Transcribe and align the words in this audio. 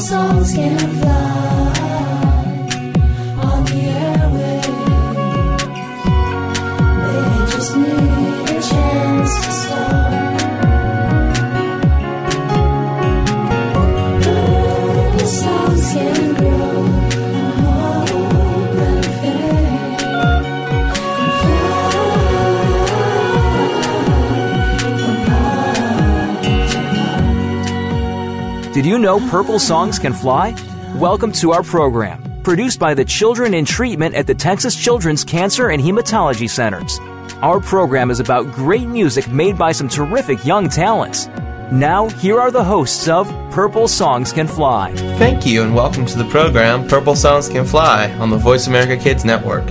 songs 0.00 0.54
can 0.54 0.78
fly 0.78 1.59
Did 28.80 28.88
you 28.88 28.98
know 28.98 29.20
Purple 29.28 29.58
Songs 29.58 29.98
Can 29.98 30.14
Fly? 30.14 30.56
Welcome 30.94 31.32
to 31.32 31.52
our 31.52 31.62
program, 31.62 32.40
produced 32.42 32.78
by 32.78 32.94
the 32.94 33.04
Children 33.04 33.52
in 33.52 33.66
Treatment 33.66 34.14
at 34.14 34.26
the 34.26 34.34
Texas 34.34 34.74
Children's 34.74 35.22
Cancer 35.22 35.68
and 35.68 35.82
Hematology 35.82 36.48
Centers. 36.48 36.98
Our 37.42 37.60
program 37.60 38.10
is 38.10 38.20
about 38.20 38.50
great 38.52 38.88
music 38.88 39.28
made 39.28 39.58
by 39.58 39.72
some 39.72 39.86
terrific 39.86 40.46
young 40.46 40.70
talents. 40.70 41.26
Now, 41.70 42.08
here 42.08 42.40
are 42.40 42.50
the 42.50 42.64
hosts 42.64 43.06
of 43.06 43.28
Purple 43.50 43.86
Songs 43.86 44.32
Can 44.32 44.46
Fly. 44.46 44.94
Thank 45.18 45.44
you 45.44 45.62
and 45.62 45.74
welcome 45.74 46.06
to 46.06 46.16
the 46.16 46.30
program 46.30 46.88
Purple 46.88 47.16
Songs 47.16 47.50
Can 47.50 47.66
Fly 47.66 48.10
on 48.12 48.30
the 48.30 48.38
Voice 48.38 48.66
America 48.66 48.96
Kids 48.96 49.26
Network. 49.26 49.68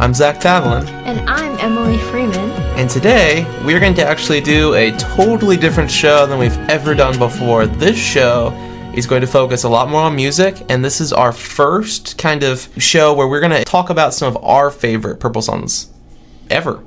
I'm 0.00 0.14
Zach 0.14 0.38
Tavelin, 0.38 0.86
And 1.04 1.28
I'm 1.28 1.58
Emily 1.58 1.98
Freeman. 1.98 2.50
and 2.78 2.88
today 2.88 3.44
we're 3.64 3.80
going 3.80 3.94
to 3.94 4.04
actually 4.06 4.40
do 4.40 4.74
a 4.74 4.92
totally 4.92 5.56
different 5.56 5.90
show 5.90 6.24
than 6.26 6.38
we've 6.38 6.56
ever 6.70 6.94
done 6.94 7.18
before. 7.18 7.66
This 7.66 7.96
show 7.98 8.52
is 8.94 9.06
going 9.06 9.22
to 9.22 9.26
focus 9.26 9.64
a 9.64 9.68
lot 9.68 9.88
more 9.88 10.02
on 10.02 10.14
music, 10.14 10.62
and 10.68 10.84
this 10.84 11.00
is 11.00 11.12
our 11.12 11.32
first 11.32 12.16
kind 12.16 12.42
of 12.44 12.68
show 12.78 13.12
where 13.12 13.26
we're 13.26 13.40
going 13.40 13.52
to 13.52 13.64
talk 13.64 13.90
about 13.90 14.14
some 14.14 14.28
of 14.34 14.42
our 14.44 14.70
favorite 14.70 15.18
Purple 15.18 15.42
songs 15.42 15.90
ever. 16.48 16.82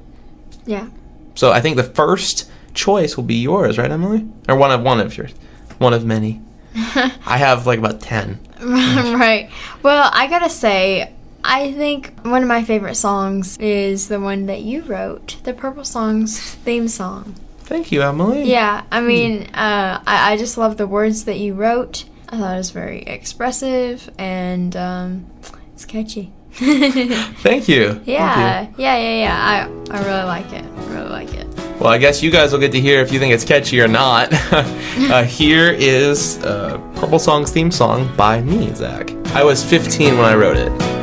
Yeah. 0.66 0.88
So 1.36 1.52
I 1.52 1.60
think 1.60 1.76
the 1.76 1.84
first 1.84 2.50
choice 2.74 3.18
will 3.18 3.24
be 3.26 3.36
yours, 3.42 3.78
right, 3.78 3.92
Emily? 3.92 4.26
Or 4.48 4.56
one 4.56 4.72
of 4.72 4.82
one 4.84 5.02
of 5.02 5.18
yours, 5.18 5.34
one 5.80 5.94
of 5.94 6.06
many. 6.06 6.42
I 6.76 7.38
have 7.38 7.68
like 7.68 7.80
about 7.80 8.00
ten. 8.00 8.40
right. 8.62 9.50
Well, 9.84 10.10
I 10.14 10.28
gotta 10.28 10.50
say, 10.50 11.14
I 11.44 11.72
think 11.74 12.14
one 12.22 12.42
of 12.42 12.48
my 12.48 12.64
favorite 12.64 12.96
songs 12.96 13.58
is 13.58 14.08
the 14.08 14.20
one 14.20 14.46
that 14.46 14.62
you 14.62 14.84
wrote, 14.84 15.38
the 15.44 15.54
Purple 15.54 15.84
Songs 15.84 16.40
theme 16.40 16.88
song. 16.88 17.36
Thank 17.60 17.92
you, 17.92 18.02
Emily. 18.04 18.44
Yeah, 18.44 18.84
I 18.92 19.02
mean, 19.02 19.44
uh, 19.54 20.04
I, 20.06 20.34
I 20.34 20.38
just 20.38 20.58
love 20.58 20.78
the 20.78 20.88
words 20.88 21.26
that 21.26 21.40
you 21.40 21.54
wrote. 21.54 22.06
I 22.30 22.38
thought 22.38 22.54
it 22.54 22.58
was 22.58 22.72
very 22.72 23.02
expressive 23.04 24.10
and 24.18 24.76
um, 24.76 25.26
it's 25.74 25.86
catchy. 25.86 26.32
Thank 26.52 26.96
you. 26.96 27.16
Thank 27.36 27.70
you. 27.70 28.02
yeah, 28.06 28.68
yeah, 28.78 28.98
yeah, 28.98 29.16
yeah. 29.16 29.68
I, 29.90 29.98
I 29.98 30.06
really 30.06 30.24
like 30.24 30.52
it. 30.52 30.66
I 30.66 30.86
really 30.94 31.10
like 31.10 31.34
it. 31.34 31.48
Well, 31.80 31.88
I 31.88 31.98
guess 31.98 32.22
you 32.22 32.30
guys 32.30 32.52
will 32.52 32.60
get 32.60 32.74
to 32.74 32.82
hear 32.82 33.02
if 33.02 33.12
you 33.12 33.20
think 33.20 33.34
it's 33.34 33.46
catchy 33.46 33.80
or 33.82 33.88
not. 33.88 34.30
uh, 34.52 35.24
here 35.24 35.72
is 35.72 36.44
uh, 36.44 36.78
Purple 36.96 37.20
Song's 37.20 37.52
theme 37.52 37.72
song 37.72 38.14
by 38.16 38.42
me, 38.42 38.74
Zach. 38.76 39.12
I 39.34 39.44
was 39.44 39.64
15 39.64 40.18
when 40.18 40.26
I 40.26 40.36
wrote 40.36 40.58
it. 40.58 41.01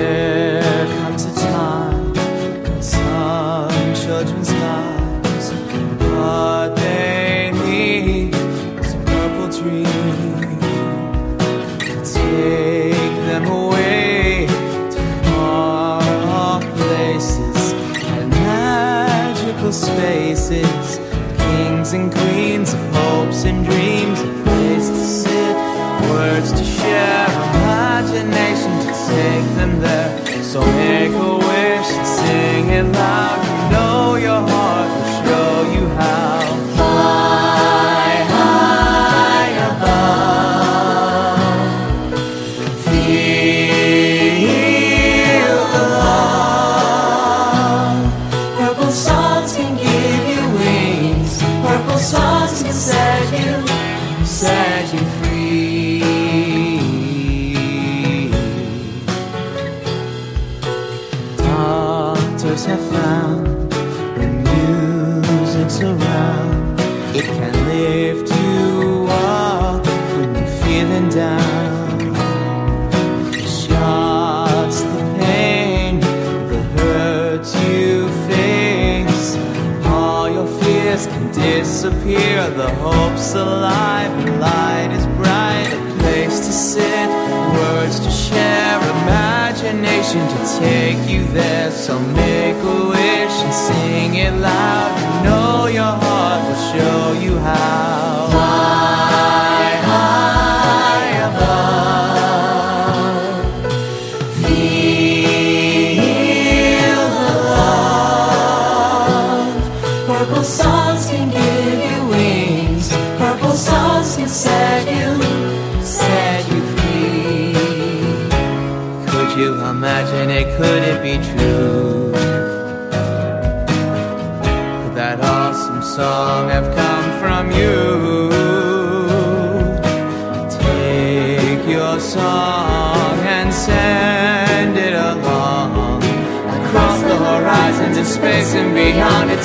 There 0.00 0.39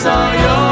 beyond. 0.05 0.64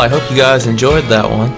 I 0.00 0.08
hope 0.08 0.28
you 0.30 0.36
guys 0.36 0.66
enjoyed 0.66 1.04
that 1.04 1.28
one. 1.28 1.50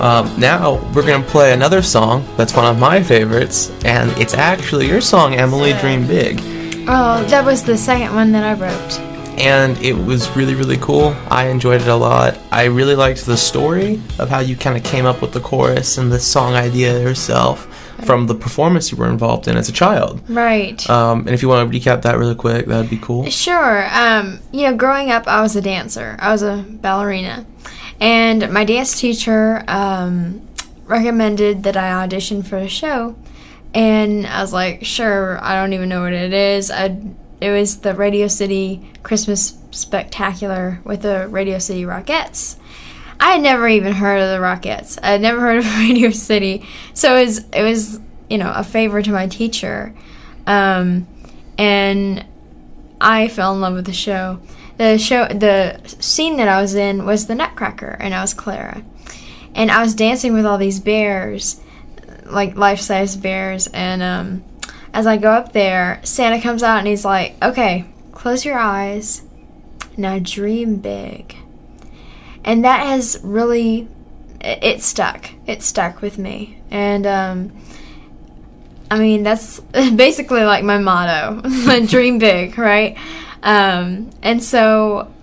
Um, 0.00 0.38
now 0.38 0.74
we're 0.94 1.06
gonna 1.06 1.24
play 1.24 1.52
another 1.52 1.82
song 1.82 2.26
that's 2.36 2.54
one 2.54 2.64
of 2.66 2.78
my 2.78 3.02
favorites, 3.02 3.70
and 3.84 4.10
it's 4.18 4.34
actually 4.34 4.86
your 4.86 5.00
song, 5.00 5.34
Emily 5.34 5.72
Dream 5.74 6.06
Big. 6.06 6.40
Oh, 6.88 7.24
that 7.28 7.44
was 7.44 7.64
the 7.64 7.76
second 7.76 8.14
one 8.14 8.32
that 8.32 8.44
I 8.44 8.54
wrote. 8.54 9.00
and 9.38 9.80
it 9.82 9.94
was 9.94 10.28
really 10.36 10.54
really 10.54 10.76
cool. 10.76 11.14
I 11.30 11.46
enjoyed 11.48 11.80
it 11.80 11.88
a 11.88 11.94
lot. 11.96 12.38
I 12.52 12.64
really 12.64 12.94
liked 12.94 13.24
the 13.24 13.36
story 13.36 14.00
of 14.18 14.28
how 14.28 14.40
you 14.40 14.56
kind 14.56 14.76
of 14.76 14.84
came 14.84 15.06
up 15.06 15.22
with 15.22 15.32
the 15.32 15.40
chorus 15.40 15.96
and 15.96 16.12
the 16.12 16.18
song 16.20 16.54
idea 16.54 17.00
yourself 17.00 17.66
from 18.04 18.26
the 18.26 18.34
performance 18.34 18.90
you 18.90 18.98
were 18.98 19.08
involved 19.08 19.48
in 19.48 19.56
as 19.56 19.68
a 19.68 19.72
child. 19.72 20.22
Right. 20.28 20.88
Um, 20.88 21.20
and 21.20 21.30
if 21.30 21.42
you 21.42 21.48
want 21.48 21.70
to 21.70 21.78
recap 21.78 22.02
that 22.02 22.18
really 22.18 22.34
quick, 22.34 22.66
that'd 22.66 22.90
be 22.90 22.98
cool. 22.98 23.28
Sure. 23.30 23.86
Um, 23.92 24.40
you 24.52 24.62
know, 24.62 24.76
growing 24.76 25.10
up, 25.10 25.26
I 25.26 25.42
was 25.42 25.56
a 25.56 25.62
dancer. 25.62 26.16
I 26.18 26.32
was 26.32 26.42
a 26.42 26.64
ballerina, 26.68 27.46
and 28.00 28.50
my 28.52 28.64
dance 28.64 28.98
teacher 28.98 29.64
um, 29.68 30.46
recommended 30.84 31.62
that 31.64 31.76
I 31.76 31.92
audition 31.92 32.42
for 32.42 32.60
the 32.60 32.68
show, 32.68 33.16
and 33.74 34.26
I 34.26 34.40
was 34.42 34.52
like, 34.52 34.84
sure. 34.84 35.38
I 35.42 35.54
don't 35.54 35.72
even 35.72 35.88
know 35.88 36.02
what 36.02 36.12
it 36.12 36.32
is. 36.32 36.70
I 36.70 36.96
it 37.40 37.50
was 37.50 37.78
the 37.78 37.94
Radio 37.94 38.28
City 38.28 38.90
Christmas 39.02 39.56
Spectacular 39.70 40.80
with 40.84 41.02
the 41.02 41.26
Radio 41.28 41.58
City 41.58 41.84
Rockettes. 41.84 42.56
I 43.20 43.32
had 43.32 43.42
never 43.42 43.68
even 43.68 43.92
heard 43.92 44.18
of 44.22 44.30
the 44.30 44.44
Rockettes. 44.44 44.98
I 45.02 45.10
had 45.10 45.20
never 45.20 45.40
heard 45.40 45.58
of 45.58 45.66
Radio 45.78 46.10
City, 46.10 46.66
so 46.94 47.16
it 47.16 47.24
was 47.26 47.38
it 47.52 47.62
was 47.62 48.00
you 48.30 48.38
know 48.38 48.50
a 48.54 48.64
favor 48.64 49.02
to 49.02 49.12
my 49.12 49.28
teacher, 49.28 49.94
um, 50.46 51.06
and 51.58 52.24
I 52.98 53.28
fell 53.28 53.54
in 53.54 53.60
love 53.60 53.74
with 53.74 53.84
the 53.84 53.92
show. 53.92 54.40
The 54.78 54.96
show, 54.96 55.28
the 55.28 55.78
scene 56.00 56.38
that 56.38 56.48
I 56.48 56.62
was 56.62 56.74
in 56.74 57.04
was 57.04 57.26
the 57.26 57.34
Nutcracker, 57.34 57.98
and 58.00 58.14
I 58.14 58.22
was 58.22 58.32
Clara, 58.32 58.82
and 59.54 59.70
I 59.70 59.82
was 59.82 59.94
dancing 59.94 60.32
with 60.32 60.46
all 60.46 60.56
these 60.56 60.80
bears, 60.80 61.60
like 62.24 62.56
life-size 62.56 63.16
bears. 63.16 63.66
And 63.66 64.02
um, 64.02 64.44
as 64.94 65.06
I 65.06 65.18
go 65.18 65.32
up 65.32 65.52
there, 65.52 66.00
Santa 66.04 66.40
comes 66.40 66.62
out 66.62 66.78
and 66.78 66.88
he's 66.88 67.04
like, 67.04 67.34
"Okay, 67.42 67.84
close 68.12 68.46
your 68.46 68.58
eyes, 68.58 69.22
now 69.98 70.18
dream 70.18 70.76
big." 70.76 71.36
And 72.50 72.64
that 72.64 72.84
has 72.84 73.20
really, 73.22 73.86
it, 74.40 74.82
stuck. 74.82 75.30
It 75.46 75.62
stuck 75.62 76.02
with 76.02 76.18
me, 76.18 76.60
and 76.68 77.06
um, 77.06 77.52
I 78.90 78.98
mean, 78.98 79.22
that's 79.22 79.60
basically 79.70 80.42
like 80.42 80.64
my 80.64 80.78
motto 80.78 81.42
dream 81.86 82.18
big, 82.18 82.58
right? 82.58 82.98
Um, 83.44 84.10
and 84.20 84.42
so 84.42 85.14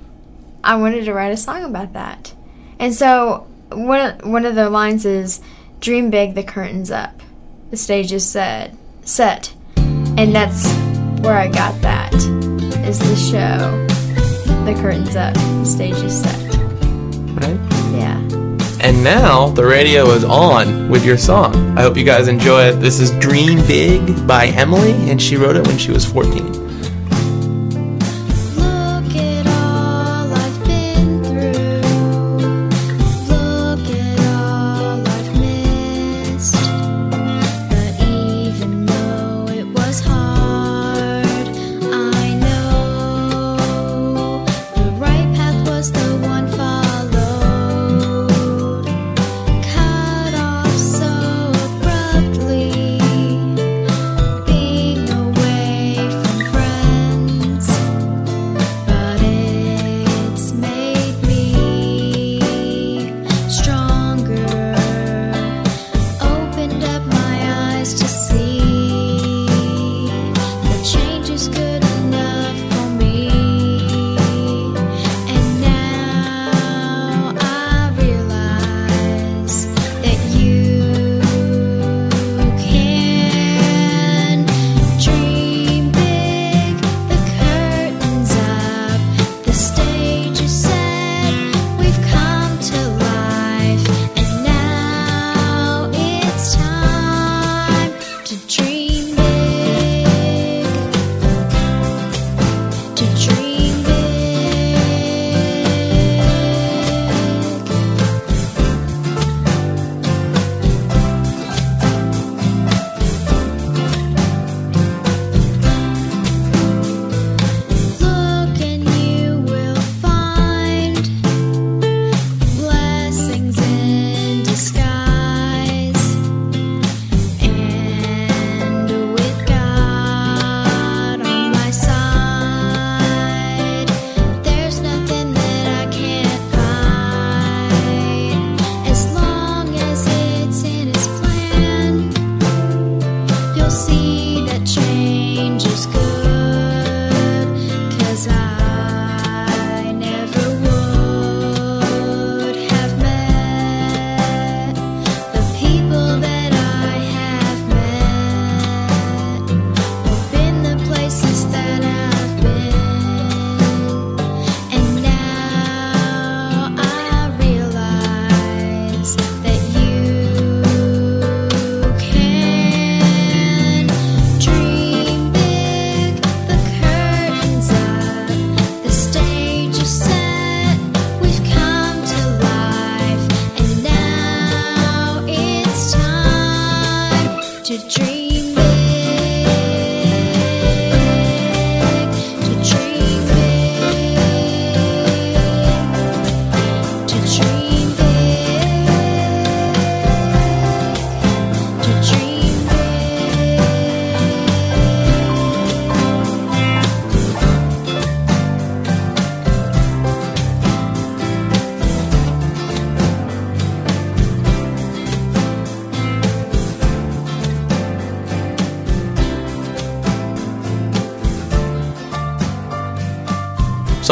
I 0.64 0.78
wanted 0.78 1.04
to 1.04 1.14
write 1.14 1.34
a 1.34 1.36
song 1.36 1.66
about 1.66 1.92
that. 1.92 2.34
And 2.80 2.96
so 2.96 3.46
one 3.74 4.20
one 4.20 4.46
of 4.46 4.56
the 4.56 4.70
lines 4.70 5.06
is 5.06 5.42
dream 5.82 6.10
big, 6.10 6.34
the 6.34 6.44
curtain's 6.44 6.92
up. 6.92 7.22
The 7.72 7.78
stage 7.78 8.14
is 8.14 8.26
set, 8.26 8.74
set. 9.02 9.54
And 9.76 10.34
that's 10.34 10.66
where 11.20 11.38
I 11.38 11.50
got 11.50 11.82
that 11.82 12.14
is 12.88 13.00
the 13.00 13.18
show. 13.18 13.86
The 14.64 14.80
curtain's 14.82 15.18
up, 15.18 15.34
the 15.34 15.66
stage 15.66 15.96
is 15.96 16.22
set. 16.22 16.57
Right? 17.40 17.60
Yeah. 17.94 18.18
And 18.80 19.04
now 19.04 19.50
the 19.50 19.66
radio 19.66 20.06
is 20.12 20.24
on 20.24 20.90
with 20.90 21.06
your 21.06 21.18
song. 21.18 21.78
I 21.78 21.82
hope 21.82 21.98
you 21.98 22.04
guys 22.04 22.28
enjoy 22.28 22.64
it. 22.70 22.80
This 22.80 23.00
is 23.00 23.12
Dream 23.20 23.60
Big 23.68 24.26
by 24.28 24.48
Emily, 24.48 24.94
and 25.10 25.22
she 25.22 25.36
wrote 25.36 25.56
it 25.56 25.68
when 25.68 25.78
she 25.78 25.92
was 25.92 26.06
14. 26.06 26.67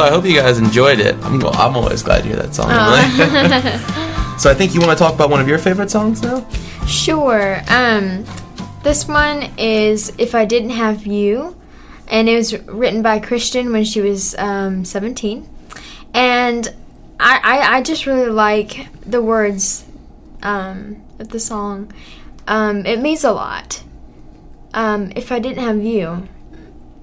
I 0.06 0.10
hope 0.10 0.26
you 0.26 0.36
guys 0.36 0.60
enjoyed 0.60 1.00
it. 1.00 1.16
I'm, 1.24 1.44
I'm 1.44 1.76
always 1.76 2.04
glad 2.04 2.22
to 2.22 2.28
hear 2.28 2.38
that 2.38 2.54
song. 2.54 2.70
So 4.38 4.52
I 4.52 4.54
think 4.54 4.74
you 4.74 4.82
want 4.82 4.92
to 4.92 5.02
talk 5.02 5.16
about 5.16 5.30
one 5.30 5.40
of 5.40 5.48
your 5.48 5.58
favorite 5.58 5.90
songs 5.90 6.22
now. 6.22 6.46
Sure. 6.86 7.62
Um, 7.70 8.26
this 8.84 9.08
one 9.08 9.50
is 9.58 10.12
"If 10.18 10.36
I 10.36 10.44
Didn't 10.44 10.72
Have 10.72 11.08
You," 11.08 11.56
and 12.10 12.28
it 12.28 12.36
was 12.36 12.60
written 12.64 13.02
by 13.02 13.20
Christian 13.20 13.72
when 13.72 13.86
she 13.86 14.02
was 14.02 14.36
um, 14.38 14.84
17. 14.84 15.50
And 16.14 16.68
I, 17.18 17.40
I, 17.44 17.78
I 17.78 17.82
just 17.82 18.06
really 18.06 18.30
like 18.30 18.90
the 19.10 19.22
words 19.22 19.86
um, 20.44 21.02
of 21.18 21.30
the 21.30 21.40
song. 21.40 21.94
Um, 22.46 22.86
it 22.86 23.00
means 23.00 23.24
a 23.24 23.32
lot. 23.32 23.84
Um, 24.74 25.14
if 25.16 25.32
I 25.32 25.40
didn't 25.40 25.64
have 25.64 25.82
you, 25.82 26.28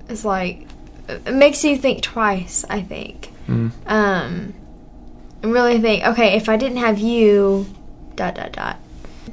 it's 0.09 0.25
like 0.25 0.68
it 1.09 1.35
makes 1.35 1.64
you 1.64 1.76
think 1.76 2.02
twice. 2.02 2.64
I 2.71 2.80
think. 2.82 3.30
Um, 3.49 4.54
and 5.42 5.52
really 5.52 5.78
think, 5.80 6.04
okay, 6.04 6.37
if 6.37 6.49
I 6.49 6.56
didn't 6.56 6.78
have 6.78 6.99
you, 6.99 7.66
dot 8.14 8.35
dot 8.37 8.52
dot 8.52 8.76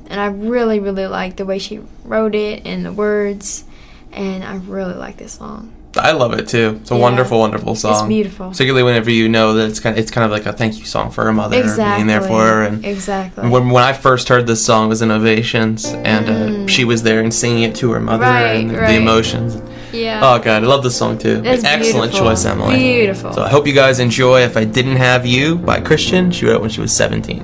and 0.08 0.20
I 0.20 0.26
really, 0.28 0.80
really 0.80 1.06
like 1.08 1.36
the 1.38 1.46
way 1.46 1.60
she 1.60 1.80
wrote 2.04 2.34
it 2.36 2.66
and 2.66 2.84
the 2.86 2.92
words, 2.92 3.64
and 4.12 4.44
I 4.44 4.56
really 4.56 4.96
like 4.96 5.18
this 5.18 5.34
song. 5.34 5.72
I 5.98 6.12
love 6.12 6.34
it 6.34 6.48
too. 6.48 6.80
It's 6.82 6.92
a 6.92 6.96
Yeah. 6.96 7.02
wonderful, 7.02 7.40
wonderful 7.40 7.76
song. 7.76 7.94
It's 7.94 8.02
beautiful. 8.04 8.50
Particularly 8.50 8.84
whenever 8.84 9.10
you 9.12 9.28
know 9.30 9.54
that 9.56 9.70
it's 9.70 9.80
kind 9.80 9.96
of, 9.96 10.00
it's 10.00 10.12
kind 10.12 10.26
of 10.26 10.32
like 10.32 10.46
a 10.46 10.54
thank 10.54 10.80
you 10.80 10.86
song 10.86 11.12
for 11.12 11.24
her 11.26 11.34
mother 11.34 11.58
Exactly. 11.60 11.98
being 11.98 12.08
there 12.08 12.22
for 12.22 12.44
her. 12.44 12.64
And 12.64 12.84
exactly. 12.86 13.48
when, 13.50 13.70
when 13.70 13.84
I 13.84 13.94
first 13.94 14.30
heard 14.30 14.48
this 14.48 14.64
song 14.66 14.86
it 14.86 14.90
was 14.90 15.02
in 15.02 15.12
Ovations, 15.12 15.86
and 15.86 16.30
uh, 16.30 16.68
she 16.68 16.86
was 16.86 17.04
there 17.04 17.22
and 17.22 17.34
singing 17.34 17.64
it 17.64 17.76
to 17.78 17.92
her 17.92 18.00
mother 18.00 18.26
Mm. 18.26 18.30
Right, 18.34 18.54
and 18.62 18.70
the 18.72 18.78
right. 18.78 18.96
emotions. 19.02 19.62
Yeah. 19.94 20.20
Oh 20.24 20.40
god, 20.40 20.64
I 20.64 20.66
love 20.68 20.84
this 20.84 20.96
song 20.98 21.18
too. 21.18 21.42
It's 21.46 21.64
Excellent 21.64 22.12
beautiful. 22.12 22.28
choice, 22.30 22.46
Emily. 22.46 22.78
Beautiful. 22.78 23.34
So 23.34 23.42
I 23.44 23.50
hope 23.50 23.66
you 23.68 23.74
guys 23.74 24.00
enjoy 24.00 24.42
"If 24.42 24.56
I 24.58 24.64
Didn't 24.66 24.98
Have 24.98 25.26
You" 25.26 25.56
by 25.58 25.80
Christian. 25.82 26.32
She 26.32 26.46
wrote 26.46 26.56
it 26.56 26.62
when 26.62 26.70
she 26.70 26.82
was 26.82 26.92
17. 26.92 27.44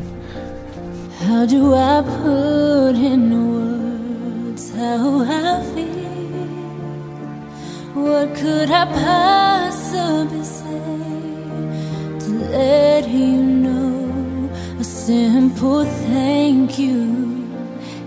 How 1.19 1.45
do 1.45 1.73
I 1.73 2.01
put 2.01 2.95
in 2.95 3.23
words 3.53 4.71
how 4.75 5.21
I 5.23 5.63
feel? 5.73 5.95
What 8.03 8.35
could 8.35 8.69
I 8.71 8.85
possibly 8.85 10.43
say 10.43 12.19
to 12.19 12.29
let 12.51 13.07
you 13.09 13.37
know 13.65 14.49
a 14.79 14.83
simple 14.83 15.85
thank 15.85 16.77
you 16.77 17.47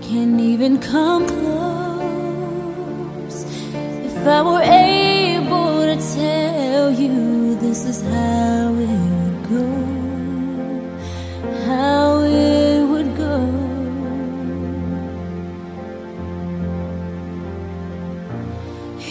can't 0.01 0.39
even 0.39 0.79
come 0.79 1.27
close? 1.27 1.88
If 4.21 4.27
I 4.27 4.41
were 4.41 4.61
able 4.61 5.79
to 5.85 5.95
tell 6.13 6.91
you 6.91 7.55
this 7.55 7.85
is 7.85 8.01
how 8.01 8.73
it 8.73 8.99
would 9.15 9.49
go 9.49 9.89
how 11.65 12.19
it 12.23 12.81
would 12.91 13.15
go. 13.15 13.35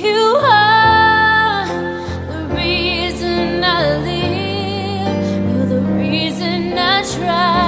You 0.05 0.25
are 0.37 1.67
the 2.33 2.43
reason 2.55 3.65
I 3.65 3.97
live. 4.09 5.49
You're 5.49 5.69
the 5.77 5.85
reason 6.03 6.77
I 6.77 7.03
try 7.15 7.68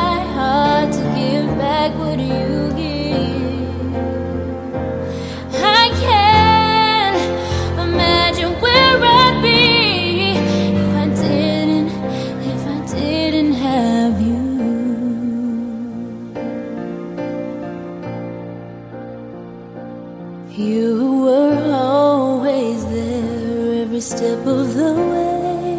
You 20.52 21.23
were 21.26 21.73
always 21.73 22.85
there 22.87 23.83
every 23.83 24.00
step 24.00 24.45
of 24.47 24.75
the 24.75 24.95
way. 24.95 25.78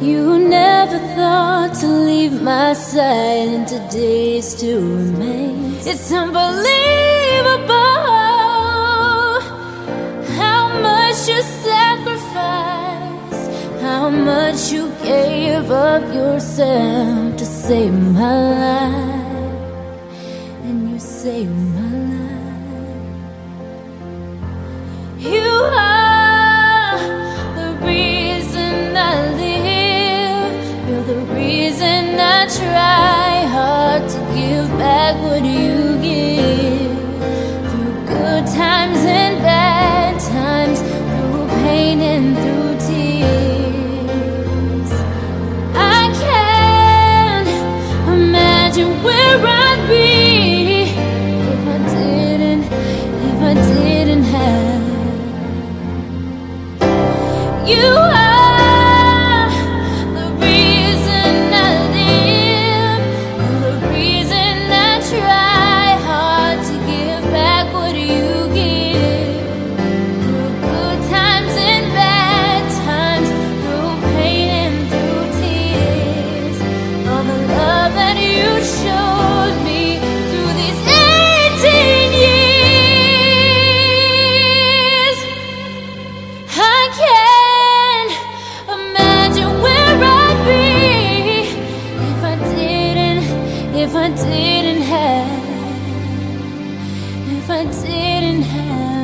You 0.00 0.38
never 0.48 0.98
thought 1.14 1.74
to 1.80 1.86
leave 1.86 2.40
my 2.40 2.72
side, 2.72 3.48
and 3.48 3.68
today 3.68 4.40
still 4.40 4.80
remains. 4.80 5.86
It's 5.86 6.10
unbelievable 6.10 6.54
how 10.40 10.68
much 10.80 11.28
you 11.28 11.42
sacrificed, 11.62 13.50
how 13.82 14.08
much 14.08 14.72
you 14.72 14.90
gave 15.04 15.70
of 15.70 16.14
yourself 16.14 17.36
to 17.36 17.44
save 17.44 17.92
my 17.92 18.34
life, 18.64 19.60
and 20.64 20.90
you 20.90 20.98
saved 20.98 21.75
if 93.78 93.94
I 93.94 94.08
didn't 94.08 94.82
have, 94.82 95.44
if 97.36 97.50
I 97.50 97.64
didn't 97.64 98.42
have 98.42 98.95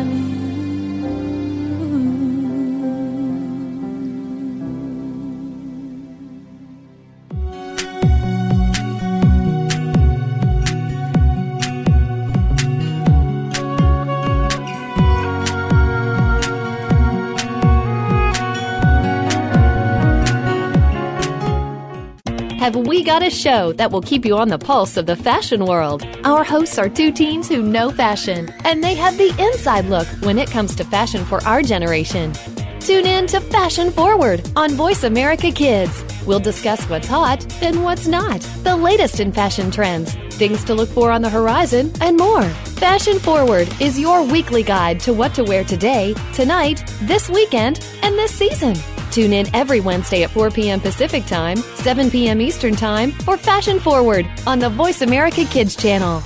Have 22.62 22.76
we 22.76 23.02
got 23.02 23.24
a 23.24 23.28
show 23.28 23.72
that 23.72 23.90
will 23.90 24.00
keep 24.00 24.24
you 24.24 24.36
on 24.36 24.46
the 24.46 24.56
pulse 24.56 24.96
of 24.96 25.06
the 25.06 25.16
fashion 25.16 25.66
world? 25.66 26.06
Our 26.22 26.44
hosts 26.44 26.78
are 26.78 26.88
two 26.88 27.10
teens 27.10 27.48
who 27.48 27.60
know 27.60 27.90
fashion, 27.90 28.54
and 28.62 28.84
they 28.84 28.94
have 28.94 29.18
the 29.18 29.34
inside 29.36 29.86
look 29.86 30.06
when 30.20 30.38
it 30.38 30.48
comes 30.48 30.76
to 30.76 30.84
fashion 30.84 31.24
for 31.24 31.42
our 31.42 31.60
generation. 31.62 32.32
Tune 32.78 33.04
in 33.04 33.26
to 33.26 33.40
Fashion 33.40 33.90
Forward 33.90 34.48
on 34.54 34.74
Voice 34.74 35.02
America 35.02 35.50
Kids. 35.50 36.04
We'll 36.24 36.38
discuss 36.38 36.88
what's 36.88 37.08
hot 37.08 37.44
and 37.64 37.82
what's 37.82 38.06
not, 38.06 38.40
the 38.62 38.76
latest 38.76 39.18
in 39.18 39.32
fashion 39.32 39.72
trends, 39.72 40.14
things 40.36 40.62
to 40.66 40.74
look 40.74 40.88
for 40.88 41.10
on 41.10 41.22
the 41.22 41.30
horizon, 41.30 41.92
and 42.00 42.16
more. 42.16 42.44
Fashion 42.78 43.18
Forward 43.18 43.66
is 43.80 43.98
your 43.98 44.22
weekly 44.22 44.62
guide 44.62 45.00
to 45.00 45.12
what 45.12 45.34
to 45.34 45.42
wear 45.42 45.64
today, 45.64 46.14
tonight, 46.32 46.84
this 47.02 47.28
weekend, 47.28 47.84
and 48.04 48.16
this 48.16 48.32
season. 48.32 48.76
Tune 49.12 49.34
in 49.34 49.54
every 49.54 49.80
Wednesday 49.80 50.22
at 50.22 50.30
4 50.30 50.50
p.m. 50.50 50.80
Pacific 50.80 51.26
Time, 51.26 51.58
7 51.58 52.10
p.m. 52.10 52.40
Eastern 52.40 52.74
Time 52.74 53.12
for 53.12 53.36
Fashion 53.36 53.78
Forward 53.78 54.26
on 54.46 54.58
the 54.58 54.70
Voice 54.70 55.02
America 55.02 55.44
Kids 55.44 55.76
channel. 55.76 56.22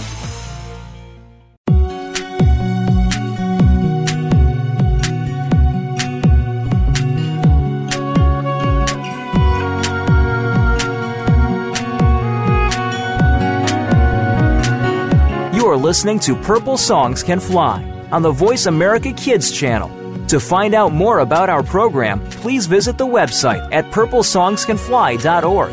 You 15.53 15.67
are 15.67 15.77
listening 15.77 16.21
to 16.21 16.37
Purple 16.37 16.77
Songs 16.77 17.25
Can 17.25 17.41
Fly 17.41 17.83
on 18.13 18.23
the 18.23 18.31
Voice 18.31 18.67
America 18.67 19.13
Kids 19.13 19.51
channel. 19.51 20.06
To 20.29 20.41
find 20.41 20.75
out 20.75 20.93
more 20.93 21.21
about 21.21 21.49
our 21.49 21.63
program, 21.63 22.19
please 22.31 22.67
visit 22.67 22.99
the 22.99 23.07
website 23.07 23.69
at 23.73 23.85
purplesongscanfly.org. 23.93 25.73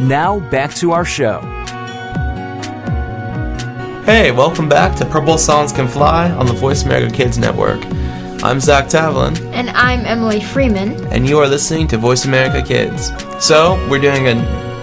Now, 0.00 0.40
back 0.50 0.74
to 0.76 0.90
our 0.92 1.04
show. 1.04 1.40
Hey, 4.04 4.30
welcome 4.32 4.68
back 4.68 4.96
to 4.98 5.04
Purple 5.06 5.38
Songs 5.38 5.72
Can 5.72 5.86
Fly 5.88 6.30
on 6.32 6.46
the 6.46 6.52
Voice 6.52 6.82
America 6.84 7.14
Kids 7.14 7.38
Network. 7.38 7.80
I'm 8.42 8.58
Zach 8.60 8.86
Tavlin, 8.86 9.40
And 9.52 9.70
I'm 9.70 10.04
Emily 10.04 10.40
Freeman. 10.40 11.06
and 11.12 11.26
you 11.26 11.38
are 11.38 11.46
listening 11.48 11.86
to 11.88 11.96
Voice 11.96 12.24
America 12.24 12.62
Kids. 12.66 13.10
So, 13.44 13.74
we're 13.88 14.00
doing 14.00 14.26
a 14.28 14.34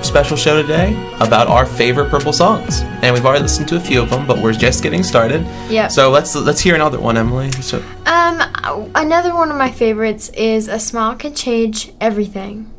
special 0.04 0.38
show 0.38 0.62
today 0.62 0.94
about 1.20 1.48
our 1.48 1.66
favorite 1.66 2.10
Purple 2.10 2.34
songs, 2.34 2.82
and 3.02 3.14
we've 3.14 3.26
already 3.26 3.42
listened 3.44 3.68
to 3.70 3.78
a 3.78 3.80
few 3.80 4.02
of 4.02 4.10
them, 4.10 4.28
but 4.28 4.38
we're 4.38 4.54
just 4.54 4.84
getting 4.84 5.02
started. 5.02 5.46
Yeah. 5.70 5.88
So 5.88 6.12
let's 6.12 6.36
let's 6.36 6.62
hear 6.62 6.76
another 6.76 7.00
one, 7.00 7.18
Emily. 7.18 7.52
So, 7.54 7.84
Um, 8.06 8.42
another 8.94 9.34
one 9.34 9.50
of 9.50 9.58
my 9.58 9.72
favorites 9.72 10.30
is 10.30 10.68
"A 10.68 10.80
Smile 10.80 11.16
Can 11.16 11.34
Change 11.34 11.92
Everything." 12.00 12.72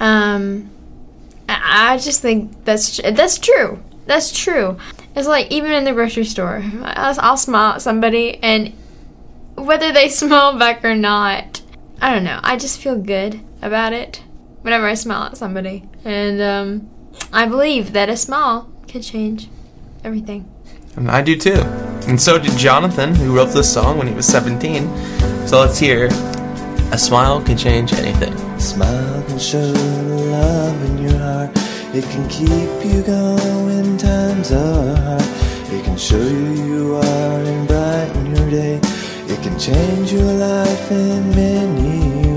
Um, 0.00 0.70
I 1.48 1.98
just 1.98 2.20
think 2.20 2.64
that's 2.64 2.98
that's 2.98 3.38
true. 3.38 3.78
That's 4.06 4.32
true. 4.36 4.76
It's 5.14 5.28
like 5.28 5.52
even 5.52 5.70
in 5.70 5.84
the 5.84 5.92
grocery 5.92 6.24
store, 6.24 6.64
I'll, 6.82 7.14
I'll 7.20 7.36
smile 7.36 7.74
at 7.74 7.82
somebody, 7.82 8.42
and 8.42 8.72
whether 9.54 9.92
they 9.92 10.08
smile 10.22 10.58
back 10.58 10.84
or 10.84 10.96
not, 10.96 11.62
I 12.02 12.12
don't 12.12 12.24
know. 12.24 12.40
I 12.42 12.56
just 12.56 12.80
feel 12.80 12.98
good 12.98 13.40
about 13.62 13.92
it 13.92 14.23
whenever 14.64 14.86
I 14.86 14.94
smile 14.94 15.24
at 15.24 15.36
somebody, 15.36 15.84
and 16.04 16.40
um, 16.40 16.90
I 17.32 17.46
believe 17.46 17.92
that 17.92 18.08
a 18.08 18.16
smile 18.16 18.72
can 18.88 19.02
change 19.02 19.48
everything. 20.02 20.50
and 20.96 21.10
I 21.10 21.20
do 21.22 21.36
too, 21.36 21.60
and 22.08 22.20
so 22.20 22.38
did 22.38 22.56
Jonathan, 22.56 23.14
who 23.14 23.36
wrote 23.36 23.52
this 23.52 23.72
song 23.72 23.98
when 23.98 24.06
he 24.08 24.14
was 24.14 24.26
17. 24.26 24.88
So 25.46 25.60
let's 25.60 25.78
hear. 25.78 26.08
A 26.92 26.98
smile 26.98 27.42
can 27.42 27.56
change 27.58 27.92
anything. 27.92 28.32
A 28.32 28.60
Smile 28.60 29.22
can 29.26 29.38
show 29.38 29.58
love 29.58 30.78
in 30.88 30.98
your 30.98 31.18
heart. 31.18 31.50
It 31.92 32.04
can 32.12 32.28
keep 32.28 32.92
you 32.92 33.02
going 33.02 33.96
times 33.98 34.52
are 34.52 34.96
hard. 34.96 35.22
It 35.72 35.84
can 35.84 35.96
show 35.96 36.16
you 36.22 36.52
you 36.70 36.94
are 36.96 37.40
and 37.52 37.66
brighten 37.66 38.26
your 38.36 38.50
day. 38.50 38.80
It 39.32 39.42
can 39.42 39.58
change 39.58 40.12
your 40.12 40.32
life 40.34 40.90
in 40.92 41.30
many 41.30 41.98
ways. 42.28 42.33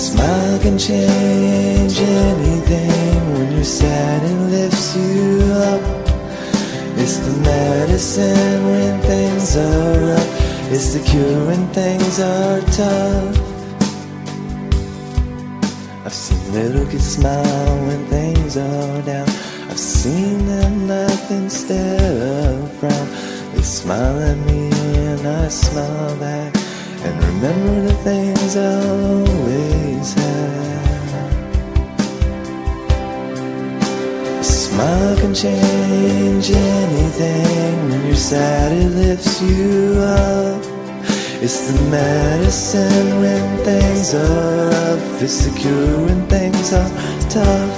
Smile 0.00 0.58
can 0.60 0.78
change 0.78 2.00
anything 2.00 3.34
when 3.34 3.52
you're 3.52 3.64
sad 3.64 4.22
and 4.24 4.50
lifts 4.50 4.96
you 4.96 5.42
up. 5.68 5.82
It's 6.96 7.18
the 7.18 7.36
medicine 7.42 8.64
when 8.64 9.00
things 9.02 9.56
are 9.56 10.00
rough. 10.08 10.72
It's 10.72 10.94
the 10.94 11.00
cure 11.00 11.46
when 11.46 11.66
things 11.68 12.18
are 12.18 12.60
tough. 12.80 13.36
I've 16.06 16.14
seen 16.14 16.52
little 16.54 16.86
kids 16.86 17.06
smile 17.16 17.76
when 17.86 18.06
things 18.06 18.56
are 18.56 19.02
down. 19.02 19.28
I've 19.68 19.78
seen 19.78 20.46
them 20.46 20.88
laugh 20.88 21.30
instead 21.30 22.00
of 22.00 22.72
frown. 22.78 23.08
They 23.54 23.62
smile 23.62 24.18
at 24.30 24.38
me 24.46 24.70
and 24.96 25.26
I 25.26 25.48
smile 25.48 26.16
back. 26.16 26.59
And 27.02 27.24
remember 27.24 27.80
the 27.88 27.94
things 28.04 28.56
I'll 28.56 29.26
always 29.26 30.12
have. 30.12 30.50
A 34.38 34.44
smile 34.44 35.16
can 35.16 35.34
change 35.34 36.50
anything. 36.50 37.90
When 37.90 38.06
you're 38.06 38.16
sad, 38.16 38.72
it 38.72 38.90
lifts 38.90 39.40
you 39.40 39.94
up. 39.98 40.62
It's 41.42 41.72
the 41.72 41.80
medicine 41.90 43.20
when 43.22 43.64
things 43.64 44.12
are 44.14 44.68
rough. 44.68 45.22
It's 45.22 45.46
the 45.46 45.58
cure 45.58 46.04
when 46.04 46.26
things 46.28 46.72
are 46.74 46.90
tough. 47.30 47.72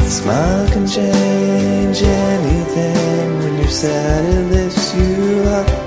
A 0.00 0.10
smile 0.10 0.68
can 0.68 0.86
change 0.86 2.02
anything. 2.02 3.38
When 3.38 3.56
you're 3.56 3.68
sad, 3.68 4.24
it 4.26 4.50
lifts 4.52 4.94
you 4.94 5.44
up. 5.48 5.85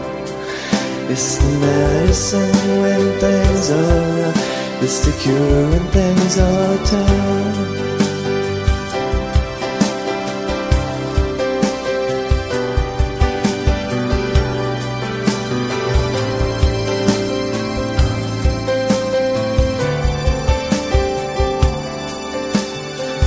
It's 1.12 1.38
the 1.40 1.50
medicine 1.58 2.82
when 2.82 3.20
things 3.20 3.72
are 3.72 4.22
rough. 4.22 4.84
It's 4.84 5.00
the 5.06 5.12
cure 5.20 5.70
when 5.72 5.88
things 5.88 6.38
are 6.38 6.78
tough. 6.86 7.80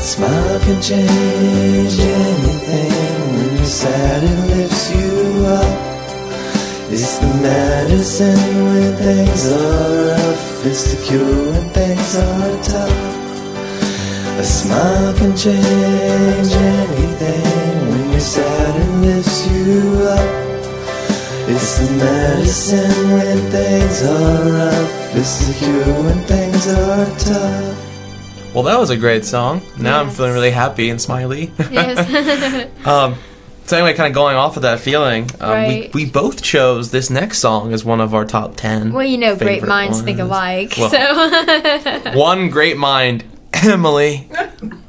Smile 0.00 0.60
can 0.60 0.80
change 0.80 1.98
anything. 1.98 2.92
When 3.34 3.56
you're 3.56 3.64
sad, 3.64 4.22
it 4.22 4.56
lifts 4.56 4.94
you 4.94 5.46
up. 5.46 5.81
It's 6.94 7.16
the 7.16 7.26
medicine 7.40 8.64
when 8.64 8.96
things 8.96 9.50
are 9.50 10.08
rough. 10.08 10.66
It's 10.66 10.92
the 10.92 11.02
cure 11.02 11.52
when 11.52 11.70
things 11.70 12.16
are 12.16 12.62
tough. 12.62 14.38
A 14.38 14.44
smile 14.44 15.14
can 15.14 15.34
change 15.34 16.52
anything. 16.52 17.88
When 17.88 18.10
you're 18.10 18.20
sad, 18.20 18.76
it 18.76 18.90
lifts 19.06 19.46
you 19.50 20.02
up. 20.04 20.42
It's 21.48 21.78
the 21.78 21.90
medicine 21.96 23.10
when 23.10 23.38
things 23.50 24.02
are 24.02 24.52
rough. 24.52 25.16
It's 25.16 25.46
the 25.46 25.54
cure 25.54 26.02
when 26.04 26.18
things 26.24 26.68
are 26.68 27.06
tough. 27.18 28.54
Well, 28.54 28.64
that 28.64 28.78
was 28.78 28.90
a 28.90 28.98
great 28.98 29.24
song. 29.24 29.62
Now 29.78 29.98
I'm 29.98 30.10
feeling 30.10 30.34
really 30.34 30.50
happy 30.50 30.90
and 30.90 31.00
smiley. 31.00 31.52
Yes. 31.70 32.76
um, 32.86 33.14
so 33.66 33.76
anyway, 33.76 33.94
kind 33.94 34.08
of 34.08 34.14
going 34.14 34.36
off 34.36 34.56
of 34.56 34.62
that 34.62 34.80
feeling, 34.80 35.28
um, 35.40 35.50
Right. 35.50 35.94
we, 35.94 36.04
we 36.04 36.10
both 36.10 36.42
chose 36.42 36.90
this 36.90 37.10
next 37.10 37.38
song 37.38 37.72
as 37.72 37.84
one 37.84 38.00
of 38.00 38.14
our 38.14 38.24
top 38.24 38.56
ten. 38.56 38.92
well, 38.92 39.04
you 39.04 39.18
know, 39.18 39.36
great 39.36 39.66
minds 39.66 40.02
think 40.02 40.18
alike. 40.18 40.74
Well, 40.78 40.90
so 40.90 42.12
One 42.18 42.50
great 42.50 42.76
mind, 42.76 43.24
Emily. 43.54 44.28